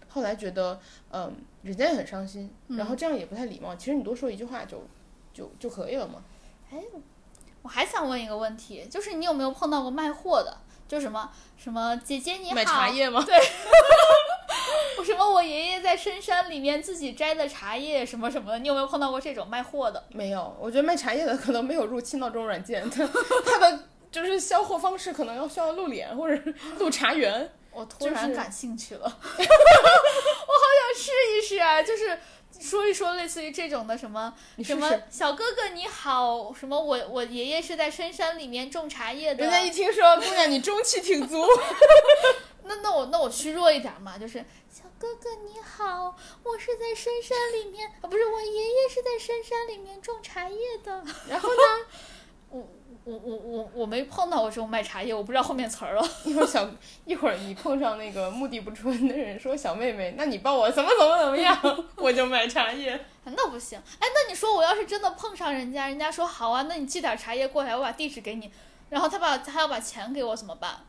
[0.08, 0.80] 后来觉得
[1.12, 4.82] 嗯人家也很伤心，嗯然后这样也不太礼貌，其实你多说一句话就
[5.34, 6.24] 就就可以了嘛。
[6.72, 6.80] 哎
[7.62, 10.56] 我还想问一个问题，就是你有没有碰到过卖货的？
[10.88, 13.20] 就什么什么姐姐你好，买茶叶吗？
[13.20, 13.26] 我
[15.06, 20.04] 什么我爷爷在深山里面自己摘的茶叶什么什么的，你有没有碰到过这种卖货的？
[20.10, 23.08] 没有，我觉得卖茶叶的可能没有入侵到这种软件，他
[23.46, 27.52] 他的就是销货方式可能要需要露脸或者是录茶园。
[27.76, 31.84] 我突然感兴趣了， 我好想试一试啊！
[31.84, 32.18] 就是
[32.58, 34.34] 说一说类似于这种的什么
[34.64, 34.90] 什么。
[35.10, 41.46] 小哥哥你好，什么我我爷爷是在深山里面种茶叶的，人家一听说姑娘你中气挺足，
[42.68, 51.04] 那那我那我虚弱一点嘛，就是小哥哥你好，我是在深山里面啊，不是我爷爷是在深山里面种茶叶的。
[51.30, 51.86] 然后呢，
[52.50, 52.68] 我
[53.04, 56.04] 我我我我没碰到过这种卖茶叶，我不知道后面词儿了。
[56.24, 56.68] 一会儿小
[57.06, 63.00] 一会儿你碰上那个目的不纯的人说小妹妹，那你帮我怎么怎么怎么样，我就买茶叶。
[63.26, 68.52] 那不行，哎，那你说我要是真的碰上人家，人家说好啊，那你寄点茶叶过来，我把地址给你，
[68.90, 70.86] 然后他把他要把钱给我怎么办？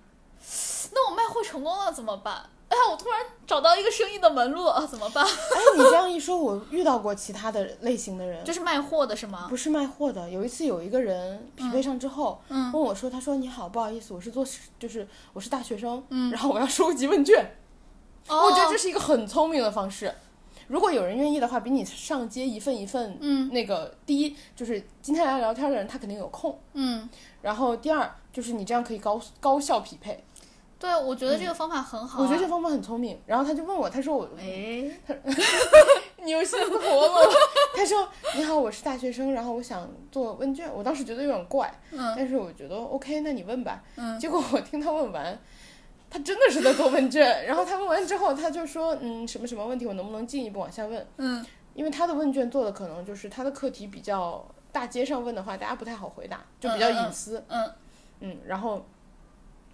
[0.96, 2.34] 那我卖货成功了怎么办？
[2.68, 5.22] 哎呀，我突然找到一个生意的门路了，怎么办？
[5.24, 5.30] 哎，
[5.76, 9.46] 你这样一说，我遇到过其他的类型的人，就是卖货的是吗？
[9.48, 10.28] 不是卖货的。
[10.30, 14.44] 有一次有一个人匹配上之后，嗯问我说：“他说你好，不好意思，我是做
[14.80, 17.56] 就是我是大学生，嗯然后我要收集问卷。
[18.28, 20.12] 哦我觉得这是一个很聪明的方式。
[20.66, 26.58] 如果有人愿意的话，比你上街一份一份，嗯那个第一就是今天来聊天的人，他肯定有空。
[26.72, 27.08] 嗯，
[27.42, 30.24] 然后第二就是你这样可以高高效匹配，
[30.86, 33.20] 对，我觉得这个方法很好、啊我觉得这方法很聪明。
[33.26, 34.88] 然后他就问我，他说我哎，
[36.22, 37.14] 你有心思活吗。
[37.74, 43.82] 他说：“你好，我是大学生，然后我想做问卷。”我当时觉得有点怪，嗯但是我觉得 OK，那你问吧。
[43.96, 45.38] 嗯结果我听他问完，
[46.08, 47.20] 他真的是在做问卷。
[47.46, 57.44] 然后他问完之后，他就说：“嗯，什么什么问题，我能不能进一步往下问？”嗯因为他的问卷做的可能就是他的课题比较大街上问的话，大家不太好回答，就比较隐私。
[57.48, 57.70] 嗯
[58.20, 58.82] 嗯，然后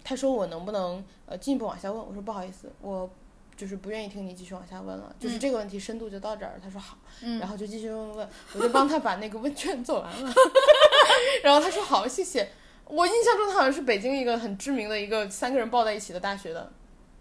[0.03, 1.99] 他说我能不能呃进一步往下问？
[2.05, 3.09] 我说不好意思，我
[3.55, 6.59] 就是不愿意听你继续往下问了，就是嗯这个问题深度就到这儿。
[6.63, 10.33] 他说好，嗯，然后就继续问问问，我就帮他把那个问卷做完了。
[11.43, 12.49] 然后他说好，谢谢。
[12.85, 16.71] 我印象中他好像是北京一个很知名的一个三个人抱在一起的大学的，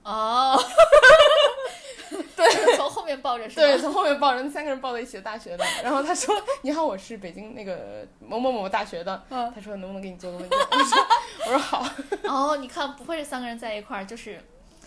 [0.02, 0.58] 哦，
[2.50, 3.62] 对，从后面抱着是吧？
[3.62, 5.64] 对，从后面抱着那三个人抱在一起的大学的。
[5.82, 9.22] 然后他说你好，我是北京那个某某某大学的。
[9.30, 10.58] 嗯他说能不能给你做个问卷？
[10.70, 11.06] 我说
[11.46, 11.86] 我说好。
[12.24, 14.40] 哦，你看，不会是三个人在一块儿，就是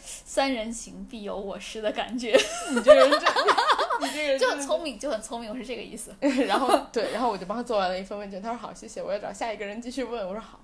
[0.04, 2.32] 三人行必有我师的感觉，
[2.72, 3.22] 你这个人真，
[4.02, 6.14] 你这个人就很聪明，就很聪明，我是这个意思。
[6.48, 8.42] 然后对，然后我就帮他做完了一份问卷。
[8.42, 10.28] 他说好，谢谢，我要找下一个人继续问。
[10.28, 10.60] 我说好，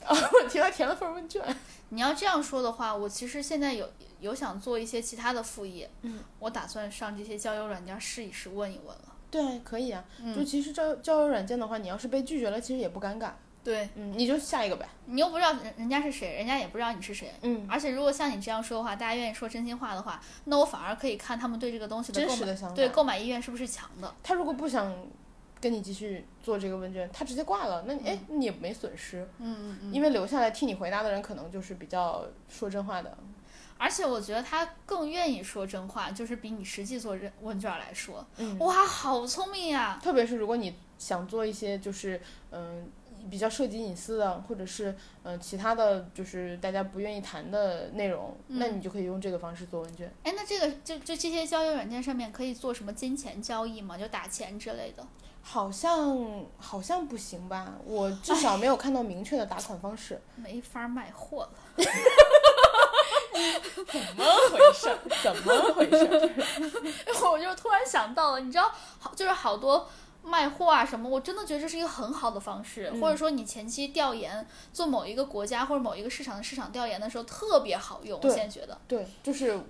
[0.00, 1.42] 然后我替他填了份问卷。
[1.90, 3.88] 你要这样说的话，我其实现在有
[4.20, 9.16] 有想做一些其他的副业，嗯，我打算上这些交友软件试一试，问一问了。
[9.30, 10.04] 对，可以啊。
[10.20, 13.30] 嗯就其实交交友软件的话，你要是被拒绝了，其实也不尴尬。
[13.62, 14.88] 对嗯，你就下一个呗。
[15.04, 17.30] 你又不知道人人家是谁，人家也不知道你是谁。
[17.42, 22.74] 嗯，而且如果像你这样说的话，大家愿意说真心话的话，那我反而可以看他们对这个东西的购买真实的想法。
[22.74, 24.14] 对购买意愿是不是强的。
[24.22, 24.92] 他如果不想
[25.60, 29.92] 跟你继续做这个问卷，他直接挂了，那你哎，你也没损失，嗯嗯嗯。
[29.92, 33.16] 因为留下来替你回答的人可能就是比较说真话的。
[33.80, 39.98] 而且我觉得他更愿意说真话，就是比你实际做问问卷来说，嗯，哇，好聪明呀！
[40.02, 42.20] 特别是如果你想做一些就是
[42.50, 42.92] 嗯。
[43.28, 44.90] 比较涉及隐私的，或者是
[45.24, 50.10] 嗯、呃其他的就是大家不愿意谈的内容，那嗯你就可以用这个方式做问卷。
[50.22, 53.98] 哎，那这个就就这些交友软件上面可以做什么金钱交易吗？
[53.98, 55.06] 就打钱之类的？
[55.42, 57.74] 好像好像不行吧？
[57.84, 60.18] 我至少没有看到明确的打款方式。
[60.36, 61.50] 没法卖货了。
[63.86, 64.98] 怎么回事？
[65.22, 66.04] 怎么回事？
[67.30, 69.88] 我就突然想到了，你知道，好就是好多
[70.22, 78.18] 卖货啊什么，我真的觉得这是一个很好的方式，嗯或者说你前期调研做某一个国家或者某一个市场的市场调研的时候特别好用。
[78.22, 79.60] 我现在觉得，对，就是，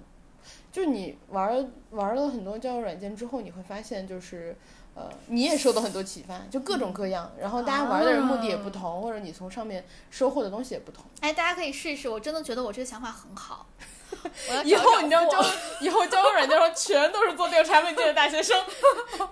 [0.72, 4.56] 就是你玩玩了很多交友软件之后，你会发现就是。
[4.94, 11.04] 呃，你也受到很多启发，就各种各样，然后大家玩的人目的也不同，或者你从上面收获的东西也不同。
[11.20, 13.66] 哎，大家可以试一试，我真的觉得我这个想法很好。
[14.48, 15.40] 我要以后你知道交
[15.80, 18.60] 以后交友软件上全都是做调查问卷的大学生，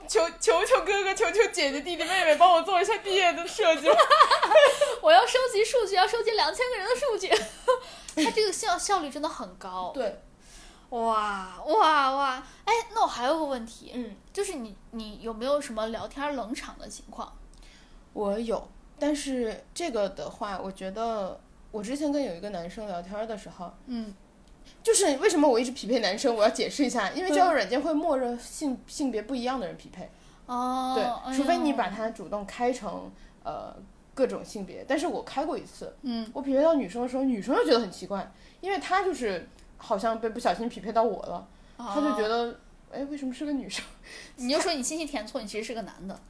[0.07, 3.89] 求求求哥哥，求求姐姐、弟弟、妹妹，帮我做一下毕业的设计。
[5.03, 7.29] 我要收集数据，要收集两千个人的数据，
[8.25, 9.91] 它这个效效率真的很高。
[9.93, 10.21] 对，
[10.91, 12.43] 哇哇哇！
[12.65, 17.33] 哎，那我还有个问题，嗯，就是你你有没有什么聊天冷场的情况？
[18.15, 18.67] 我有，
[18.99, 21.39] 但是这个的话，我觉得
[21.71, 24.15] 我之前跟有一个男生聊天的时候，嗯
[24.83, 30.11] 就是为什么我一直匹配男生，我要解释一下，因为交友软件会默认性性别不一样的人匹配，
[30.47, 33.11] 哦，对，哎除非你把它主动开成
[33.45, 33.75] 呃
[34.15, 38.31] 各种性别，但是我开过一次，嗯我匹配到女生的时候，女生就觉得很奇怪，
[38.61, 41.49] 因为她就是好像被不小心匹配到我了，
[41.79, 42.61] 他就觉得，
[42.93, 43.83] 哎，为什么是个女生？
[44.37, 46.21] 你就说你信息填错，你其实是个男的。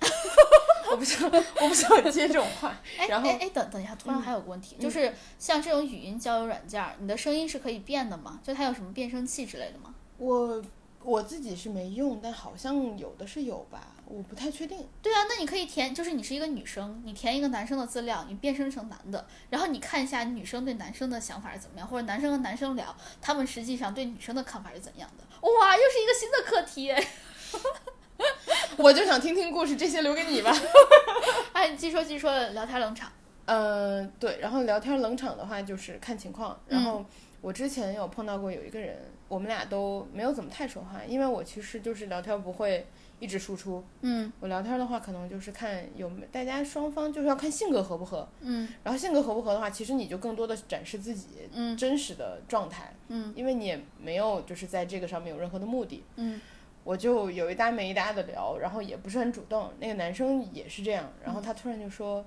[0.90, 2.74] 我不想，我不想接这种话。
[2.98, 8.40] 哎然后哎哎，等等一下，突然还有个问题，就是像这种语音交友软件儿，你的声音是可以变的吗？
[8.42, 9.94] 就它有什么变声器之类的吗？
[10.18, 10.62] 我
[11.02, 14.86] 我自己是没用，但好像有的是有吧，我不太确定。
[15.00, 25.24] 对啊，那你可以填，就是你是一个女生，你填一个男生的资料，你变身成男的，然后你看一下女生对男生的想法是怎么样，或者男生和男生聊，他们实际上对女生的看法是怎样的？
[25.48, 27.04] 哇，又是一个新的课题哎！
[28.76, 30.54] 我就想听听故事，这些留给你吧。
[31.54, 33.10] 哎，你继续说，继续说，聊天冷场。
[33.46, 36.60] 嗯，对，然后聊天冷场的话就是看情况。
[36.68, 37.04] 然嗯后
[37.40, 38.96] 我之前有碰到过有一个人，
[39.26, 42.86] 我们俩都没有怎么太说话，因为我其实就是聊天不会
[43.22, 43.84] 一直输出。
[44.00, 48.28] 嗯我聊天的话，可能就是看有没大家双方就是要看性格合不合。
[48.40, 56.02] 嗯然后性格合不合的话，其实你就更多的展示自己嗯真实的状态，嗯因为你也没有就是在这个上面有任何的目的。
[56.16, 56.40] 嗯
[56.84, 59.72] 我就有一搭没一搭的聊，然后也不是很主动。
[59.78, 62.24] 那个男生也是这样，然后他突然就说：“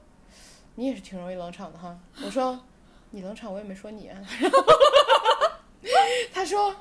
[0.75, 2.57] 你也是挺容易冷场的哈。”我说
[3.11, 4.17] ：“你冷场，我也没说你啊。”
[6.33, 6.73] 他说：“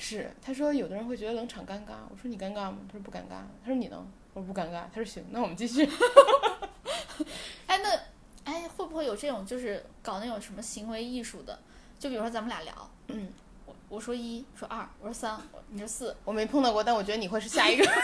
[0.00, 5.86] 是。”他说：“有的人会觉得冷场尴尬。”我说：“你尴尬吗？”他说：“不尴尬。”他说：“你呢？”我说：“不尴尬。”他说：“行，那我们继续。
[7.66, 8.00] 哎，那
[8.44, 11.58] 哎会不会有这种就是搞那种什么行为艺术的？
[11.98, 13.28] 就比如说咱们俩聊，嗯，
[13.66, 17.84] 我我说一，说二，我说三，我你说四，”我没碰到过，但我觉得你会是下一个。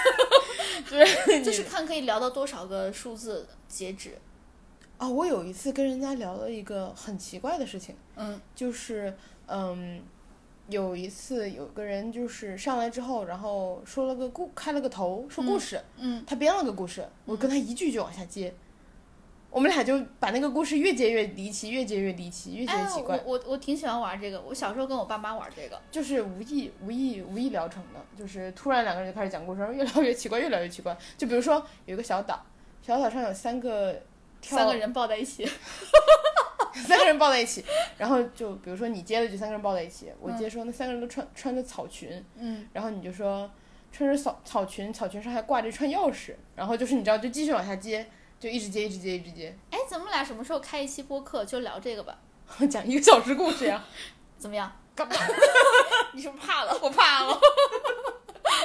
[0.91, 4.19] 就是就是看可以聊到多少个数字截止。
[4.99, 7.97] 哦，我有一次跟人家聊了一个很奇怪的事情。
[8.17, 9.17] 嗯就是
[9.47, 10.03] 嗯，
[10.69, 18.53] 有一次有个人就是上来之后，然后说了个故开了个头，说故事，嗯他编了个故事，我跟他一句就往下接，
[19.51, 25.81] 我们俩就把那个故事越接越离奇，越接越离奇，越接越哎，奇怪，我我我挺喜欢玩这个，我小时候跟我爸妈玩这个。
[25.91, 30.97] 就是无意无意无意聊成的，就是突然两个人就开始讲故事，然后越聊越奇怪，越聊越奇怪。
[31.17, 32.45] 就比如说有一个小岛，
[32.83, 33.93] 小岛上有三个
[34.41, 35.49] 跳三个人抱在一起，
[36.85, 37.65] 三个人抱在一起，
[37.99, 43.51] 然后就比如说你接了句三个人抱在一起，我接说那三个人都穿穿着草裙，嗯，然后你就说
[43.93, 48.07] 穿着草草裙，草裙上还挂着一串钥匙，然后就是你知道就继续往下接，
[48.39, 52.19] 就一直接一直接一直接，哎，咱们俩什么时候开一期播客就聊这个吧？
[52.71, 53.83] 讲一个小时故事呀、
[54.39, 54.71] 怎么样？
[54.95, 55.15] 干嘛？
[56.15, 56.79] 你是不是怕了？
[56.83, 57.39] 我怕了，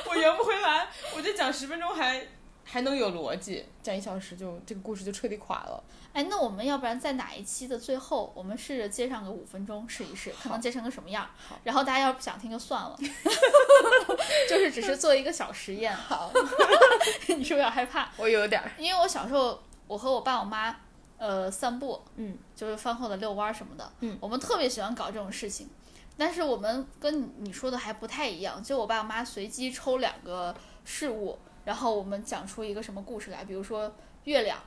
[0.10, 2.26] 我圆不回来，我就讲十分钟还
[2.64, 5.84] 还能有逻辑，讲一小时就这个故事就彻底垮了。
[6.14, 11.58] 哎，那我们要不然在哪一期的最后，我们试着接上个五分钟试一试，看能接成个什么样好。
[11.64, 12.98] 然后大家要是不想听就算了，
[14.50, 15.96] 就是只是做一个小实验。
[15.96, 16.32] 好，
[17.28, 18.10] 你是不是有点害怕？
[18.18, 20.76] 我有点儿，因为我小时候，我和我爸我妈，
[21.18, 25.70] 呃，散步，嗯，就是饭后的遛弯儿什么的，嗯我们特别喜欢搞这种事情。
[26.18, 30.54] 但是我们跟你说的还不太一样，就我爸我妈随机抽两个
[30.84, 33.94] 事物，然后我们讲出一个什么故事来，比如说
[34.24, 34.58] 月亮、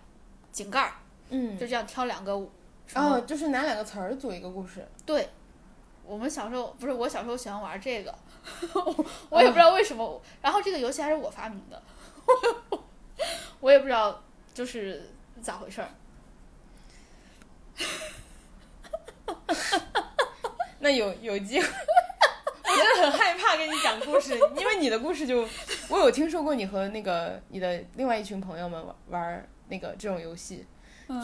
[0.53, 0.93] 井盖儿，
[1.31, 2.33] 嗯就这样挑两个
[2.95, 4.87] 哦，就是拿两个词儿组一个故事。
[5.07, 5.29] 对，
[6.05, 8.15] 我们小时候不是我小时候喜欢玩这个，
[9.31, 10.21] 我也不知道为什么。
[10.43, 11.83] 然后这个游戏还是我发明的，
[13.61, 14.23] 我也不知道
[14.53, 15.11] 就是
[15.43, 15.89] 咋回事儿。
[20.81, 25.49] 那有有机会，我真的很害怕跟你讲故事，因为你的故事就，
[25.89, 30.67] 我有听说过你和那个你的另外一群朋友们玩玩那个这种游戏，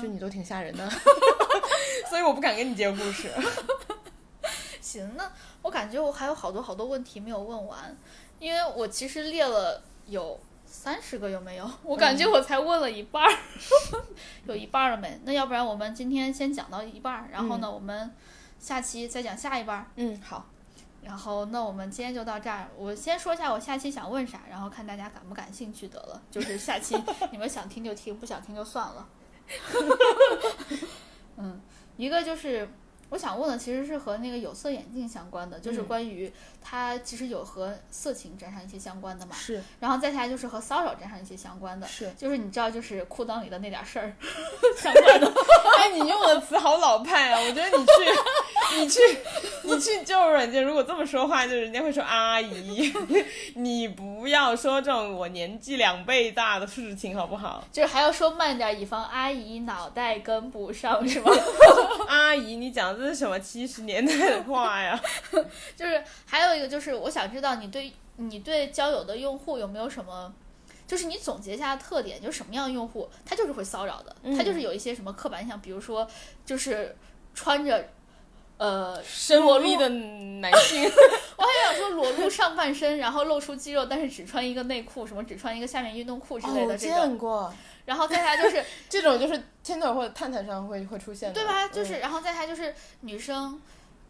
[0.00, 0.88] 就你都挺吓人的，
[2.08, 3.30] 所以我不敢跟你接故事。
[4.80, 5.30] 行，那
[5.62, 7.96] 我感觉我还有好多好多问题没有问完，
[8.38, 11.70] 因为我其实列了有三十个，有没有？
[11.82, 13.32] 我感觉我才问了一半儿，
[14.46, 15.20] 有一半儿了没？
[15.24, 18.10] 那要不然我们今天先讲到一半儿，然后呢，我们
[18.58, 19.86] 下期再讲下一半儿。
[19.96, 20.46] 嗯，好，
[21.10, 22.68] 然后，那我们今天就到这儿。
[22.76, 26.22] 我先说一下我下期想问啥，然后看大家感不感兴趣得了。
[26.30, 26.96] 就是下期
[27.32, 29.08] 你们想听就听，不想听就算了。
[31.36, 31.60] 嗯，
[31.96, 32.68] 一个就是
[33.08, 36.32] 我想问的，其实是和那个有色眼镜相关的，就是嗯关于
[36.62, 39.34] 它其实有和色情沾上一些相关的嘛。
[39.34, 44.14] 是然后再下来就是和骚扰沾上一些相关的，是，就是你知道，就是裤裆里的那点事儿
[44.78, 45.26] 相关的。
[45.76, 47.40] 哎，你用的词好老派啊！
[47.40, 47.92] 我觉得你去，
[48.78, 49.00] 你去，
[49.64, 52.92] 你去交友软件，如果这么说话，就人家会说阿姨，
[53.56, 57.64] 你不要说这种我年纪两倍大的事情，好不好？
[57.72, 61.30] 就是还要说慢点，以防阿姨脑袋跟不上，是吗？
[62.08, 65.00] 阿姨，你讲的这是什么七十年代的话呀？
[65.76, 70.32] 就是还有一个就是，我想知道你对你对交友的用户有没有什么，
[70.86, 76.06] 就是你总结一下特点，就是什么样的用户他就是会骚扰的，他就是有一些什么刻板印象，比如说
[76.44, 76.94] 就是
[77.34, 77.88] 穿着
[78.60, 80.84] 呃，生裸露的男性，
[81.38, 86.96] 我还想说裸露上半身，然后露出肌肉，但是只穿一个内裤，什么只穿一个下面运动裤之类哦，的这种。
[86.96, 87.54] 见过
[87.86, 91.66] 然后再下来就是 这种，就是 Tinder 或者探探上会会出现的，对吧？
[91.68, 93.58] 就嗯是，然后再下来就是女生，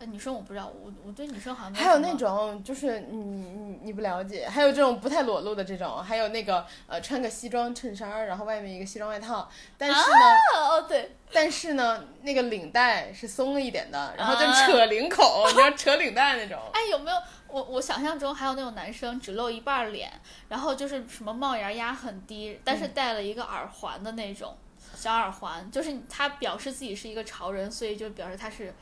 [0.01, 9.47] 呃，女生我不知道，我我对女生好像还有那种就是你你你不了解，还有这种不太裸露的这种，还有那个呃穿个西装衬衫，然后外面一个西装外套，
[9.77, 10.17] 但是呢、
[10.55, 16.59] 哦哦对，但是呢那个领带是松了一点的，然后就啊扯领口，你知道扯领带那种。
[16.73, 17.17] 哎，有没有
[17.49, 20.11] 我我想象中还有那种男生只露一半脸，
[20.49, 24.57] 然后就是什么帽檐压很低，但是嗯戴了一个耳环的那种
[24.95, 28.75] 小耳环，就是他表示自己是一个潮人，所以就表示他是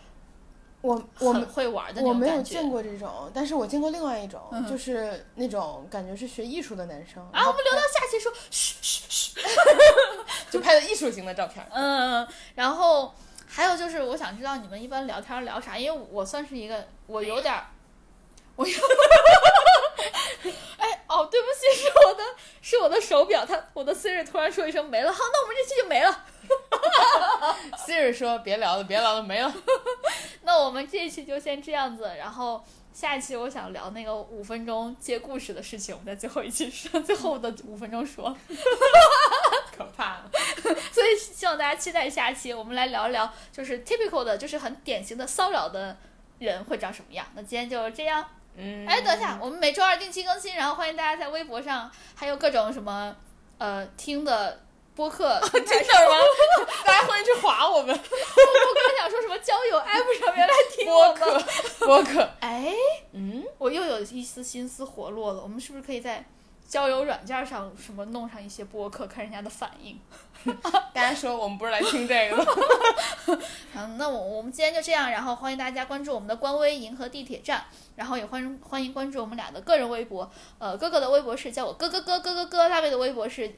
[0.81, 2.41] 我我很会玩的那我没有。
[2.43, 9.41] 见过这种，但是我见过另外一种，嗯就是那种感觉是学艺术的男生，啊，我们留到下期说，嘘嘘嘘。
[10.51, 11.65] 就拍的艺术型的照片。
[11.73, 13.15] 嗯，然后
[13.47, 15.77] 还有就是，我想知道你们一般聊天聊啥？
[15.77, 17.67] 因为我算是一个，我有点儿，
[18.57, 18.79] 我有，
[20.79, 22.23] 哎哦，对不起，是我的，
[22.63, 26.25] 是我的手表，它我的 Siri 突然说一声没了，好，那我们这期就没了。
[27.87, 29.53] Siri 说别聊了，别聊了，没了。
[30.49, 38.35] 那我们这一期就先这样子，然后下一期我想聊那个五分钟接故事的事情，我们在最后一期说，最后的五分钟说。
[39.77, 40.31] 可怕了。
[40.91, 45.95] 所以希望大家期待下期，我们来聊一聊，就是 typical 的，就是很典型的骚扰的
[46.39, 47.27] 人会长什么样。
[47.35, 48.25] 那今天就这样。
[48.57, 53.15] 嗯，哎，等一下，我们每周二定期更新，然后欢迎大家在微博上，还有各种什么
[53.59, 54.63] 呃听的
[54.99, 56.17] 播客 平台上真的吗？
[56.85, 61.15] 大家欢迎去划我们 我刚想说什么交友 app 上面来听播。
[61.15, 61.41] 客，
[61.87, 62.29] 播客。
[62.41, 62.75] 哎，
[63.13, 66.25] 嗯，我又有一丝心思活络了，我们是不是可以在
[66.67, 70.01] 交友软件上什么弄上一些播客，看人家的反应？
[70.93, 73.39] 大家说我们不是来听这个的。
[73.77, 80.29] 嗯，那我我们今天就这样，然后欢迎大家关注我们的官微“银河地铁站”，然后也欢迎欢迎关注我们俩的个人微博。
[80.59, 83.55] 呃，哥哥的微博是叫我哥哥哥哥哥哥，辣妹的微博是。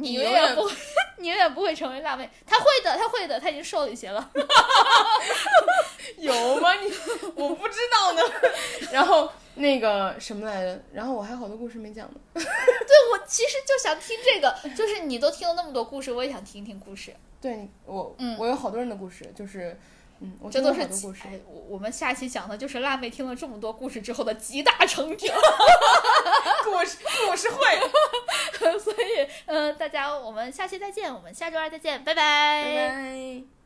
[0.00, 0.72] 你永远不会，
[1.18, 2.28] 你永远不会成为辣妹。
[2.46, 4.30] 他会的，他会的，他已经瘦了一些了。
[6.18, 6.74] 有吗？
[6.74, 6.92] 你
[7.34, 8.22] 我不知道呢。
[8.92, 10.82] 然后那个什么来着？
[10.92, 12.20] 然后我还有好多故事没讲呢。
[12.34, 12.42] 对，
[13.12, 17.14] 我其实就想听这个，就是你都听了那么多故事，我也想听一听故事。
[17.40, 19.78] 对我，嗯我有好多人的故事，就是，
[20.20, 21.22] 嗯，我这都是故事。
[21.24, 25.26] 哎，我我们下期讲的就是辣妹听了这么多故事之后的集大成者。
[26.64, 27.58] 故事故事会，
[28.78, 33.59] 所以，呃，大家我们下期再见，我们下周二再见，拜拜拜。